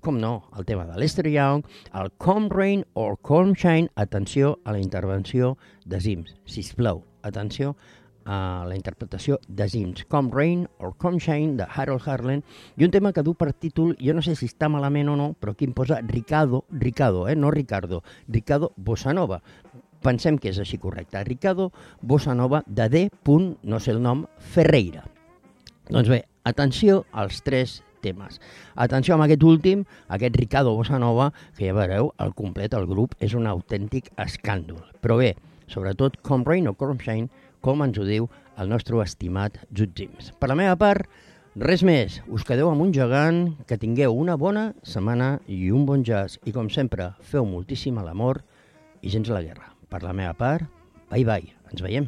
com 0.00 0.16
no, 0.16 0.48
el 0.56 0.64
tema 0.64 0.86
de 0.88 0.96
Lester 0.98 1.28
Young, 1.28 1.62
el 1.92 2.10
Come 2.16 2.48
Rain 2.48 2.84
or 2.94 3.18
Come 3.20 3.54
Shine, 3.54 3.90
atenció 3.96 4.58
a 4.64 4.72
la 4.72 4.80
intervenció 4.80 5.58
de 5.84 6.00
Sims, 6.00 6.34
sisplau, 6.48 7.04
atenció 7.22 7.76
a 8.24 8.64
la 8.68 8.76
interpretació 8.76 9.40
de 9.48 9.68
Sims, 9.68 10.04
Come 10.08 10.30
Rain 10.32 10.68
or 10.78 10.96
Come 10.96 11.18
Shine, 11.20 11.56
de 11.56 11.66
Harold 11.68 12.08
Harlan, 12.08 12.44
i 12.76 12.84
un 12.84 12.90
tema 12.90 13.12
que 13.12 13.24
du 13.26 13.34
per 13.34 13.52
títol, 13.52 13.96
jo 14.00 14.14
no 14.16 14.24
sé 14.24 14.36
si 14.38 14.48
està 14.48 14.70
malament 14.72 15.12
o 15.12 15.16
no, 15.20 15.32
però 15.36 15.52
aquí 15.52 15.68
em 15.68 15.74
posa 15.76 16.00
Ricardo, 16.06 16.64
Ricardo, 16.70 17.26
eh, 17.28 17.36
no 17.36 17.50
Ricardo, 17.50 18.02
Ricardo 18.28 18.72
Bossa 18.76 19.12
Nova. 19.12 19.42
Pensem 20.00 20.38
que 20.40 20.50
és 20.50 20.58
així 20.58 20.78
correcte. 20.80 21.22
Ricardo 21.24 21.70
Bossa 22.00 22.34
Nova 22.34 22.62
de 22.66 22.88
D. 22.88 23.10
no 23.62 23.80
sé 23.80 23.90
el 23.92 24.02
nom, 24.02 24.26
Ferreira. 24.38 25.04
Doncs 25.90 26.08
bé, 26.08 26.24
atenció 26.44 27.04
als 27.12 27.42
tres 27.42 27.82
temes. 28.00 28.40
Atenció 28.74 29.14
amb 29.14 29.24
aquest 29.24 29.42
últim, 29.42 29.84
aquest 30.08 30.36
Ricardo 30.36 30.74
Bossa 30.74 30.98
Nova, 30.98 31.32
que 31.56 31.66
ja 31.66 31.74
veureu, 31.76 32.12
el 32.18 32.34
complet, 32.34 32.74
el 32.74 32.86
grup, 32.86 33.14
és 33.20 33.34
un 33.34 33.46
autèntic 33.46 34.10
escàndol. 34.16 34.82
Però 35.00 35.18
bé, 35.20 35.34
sobretot 35.68 36.16
Com 36.22 36.44
Rain 36.44 36.68
o 36.68 36.74
Com 36.74 36.98
Shine 36.98 37.28
com 37.60 37.82
ens 37.84 37.98
ho 38.00 38.06
diu 38.08 38.28
el 38.60 38.70
nostre 38.72 39.00
estimat 39.04 39.58
Jude 39.70 39.92
Jims. 39.96 40.32
Per 40.40 40.48
la 40.48 40.56
meva 40.56 40.76
part, 40.80 41.08
res 41.60 41.84
més. 41.84 42.20
Us 42.28 42.46
quedeu 42.48 42.70
amb 42.70 42.84
un 42.86 42.94
gegant, 42.96 43.42
que 43.68 43.80
tingueu 43.80 44.16
una 44.16 44.38
bona 44.40 44.70
setmana 44.82 45.34
i 45.46 45.68
un 45.70 45.84
bon 45.88 46.04
jazz. 46.04 46.40
I 46.48 46.56
com 46.56 46.70
sempre, 46.72 47.12
feu 47.20 47.44
moltíssim 47.48 48.00
a 48.00 48.06
l'amor 48.06 48.44
i 49.02 49.12
gens 49.12 49.28
la 49.32 49.44
guerra. 49.44 49.69
Per 49.90 50.04
la 50.06 50.14
meva 50.14 50.34
part, 50.38 50.66
bye 51.10 51.26
bye. 51.26 51.50
Ens 51.72 51.82
veiem. 51.82 52.06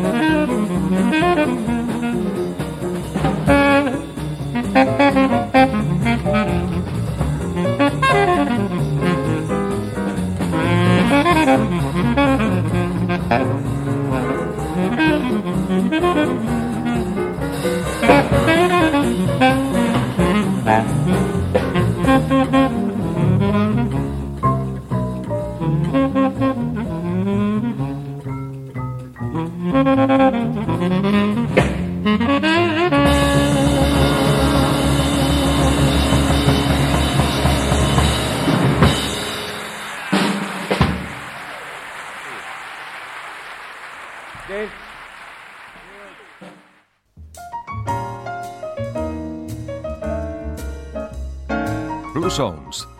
Thank 0.00 1.68
you. 1.68 1.87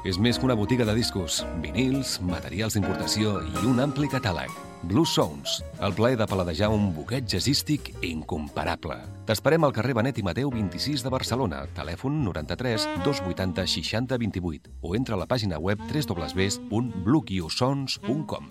És 0.08 0.16
més 0.18 0.38
que 0.38 0.46
una 0.48 0.56
botiga 0.56 0.84
de 0.88 0.94
discos, 0.96 1.44
vinils, 1.62 2.20
materials 2.24 2.74
d'importació 2.76 3.42
i 3.44 3.66
un 3.68 3.80
ampli 3.84 4.08
catàleg. 4.08 4.50
Blue 4.88 5.06
Sounds, 5.06 5.64
el 5.82 5.92
plaer 5.92 6.16
de 6.20 6.26
paladejar 6.30 6.68
un 6.70 6.94
buquet 6.94 7.24
jazzístic 7.28 7.90
incomparable. 8.06 8.96
T'esperem 9.28 9.64
al 9.66 9.72
carrer 9.76 9.94
Benet 9.98 10.18
i 10.22 10.24
Mateu 10.24 10.48
26 10.54 11.02
de 11.04 11.10
Barcelona, 11.12 11.66
telèfon 11.76 12.22
93 12.24 12.86
280 13.04 13.66
60 13.74 14.18
28 14.24 14.70
o 14.80 14.94
entra 14.96 15.14
a 15.18 15.20
la 15.24 15.28
pàgina 15.28 15.58
web 15.58 15.78
www.blueqiosons.com. 15.90 18.44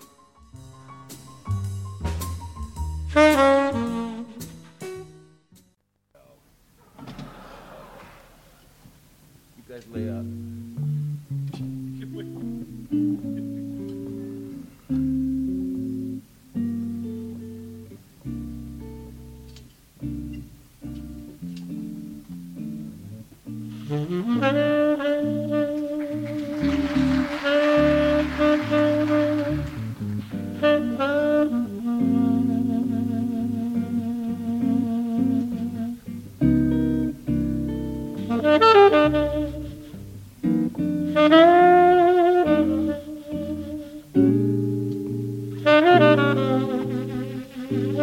You 3.18 3.57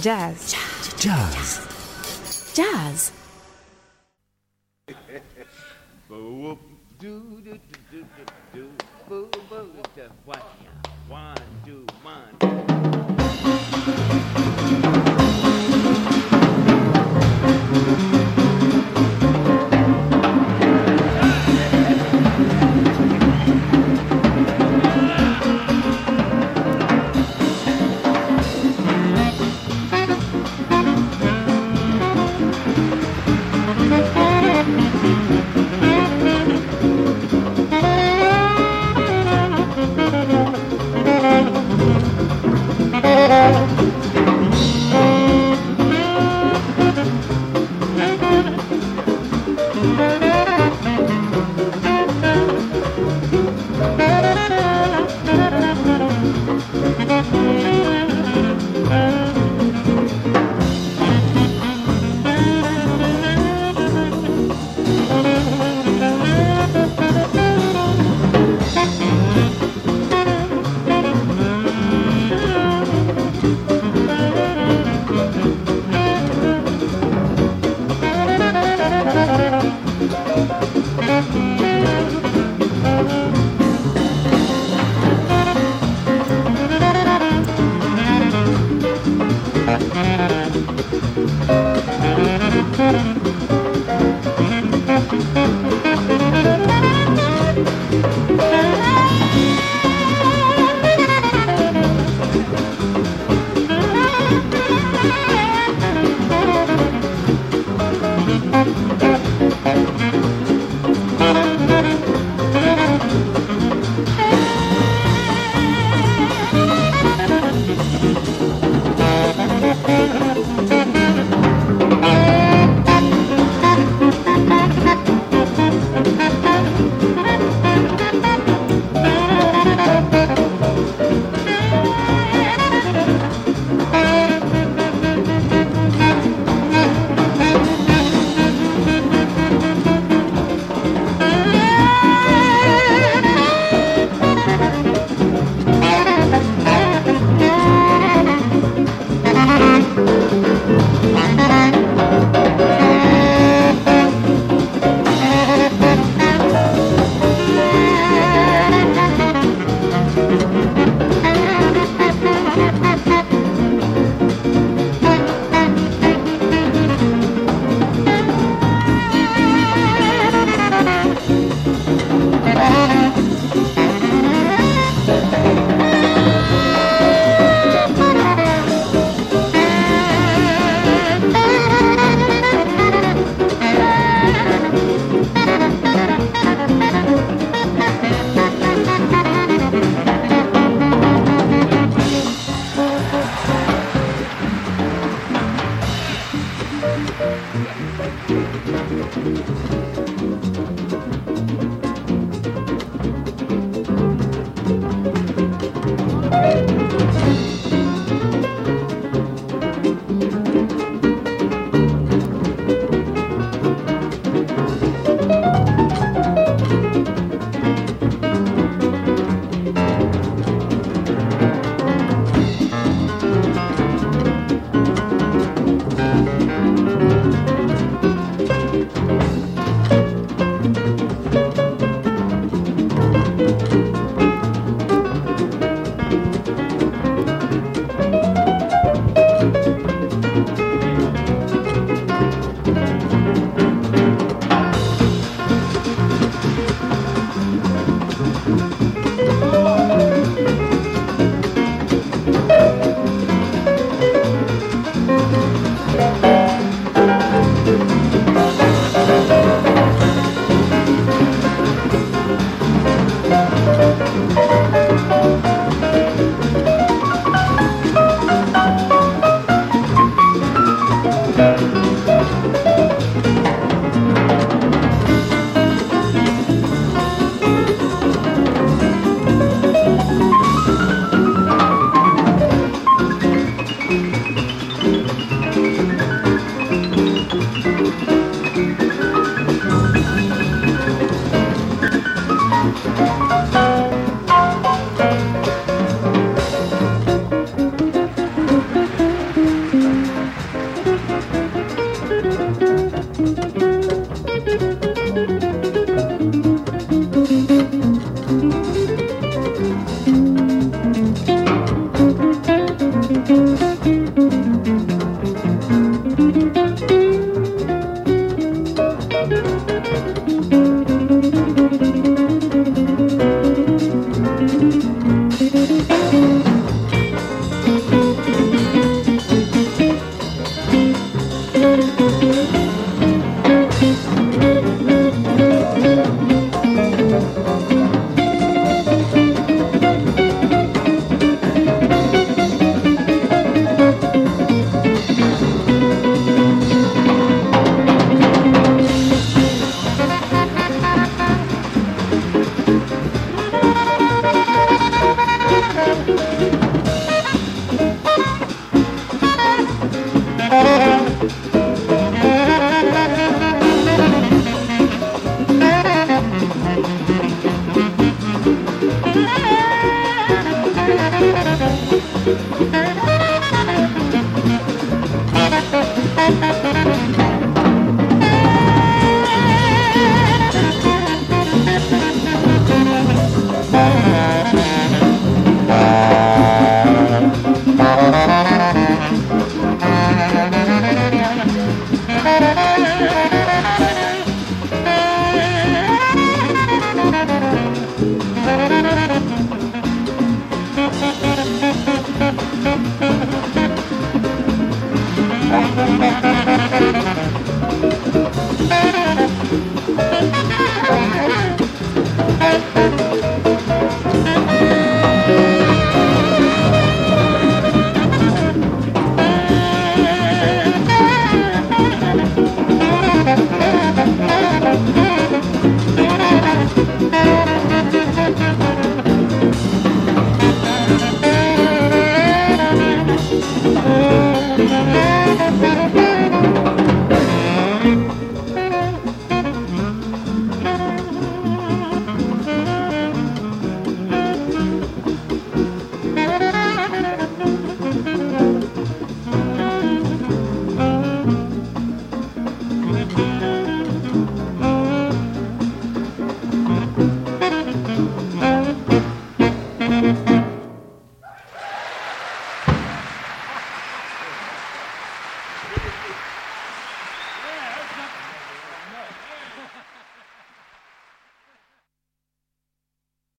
Jazz. 0.00 0.52
Jazz. 0.52 0.96
Jazz. 0.96 1.60
Jazz. 2.54 3.12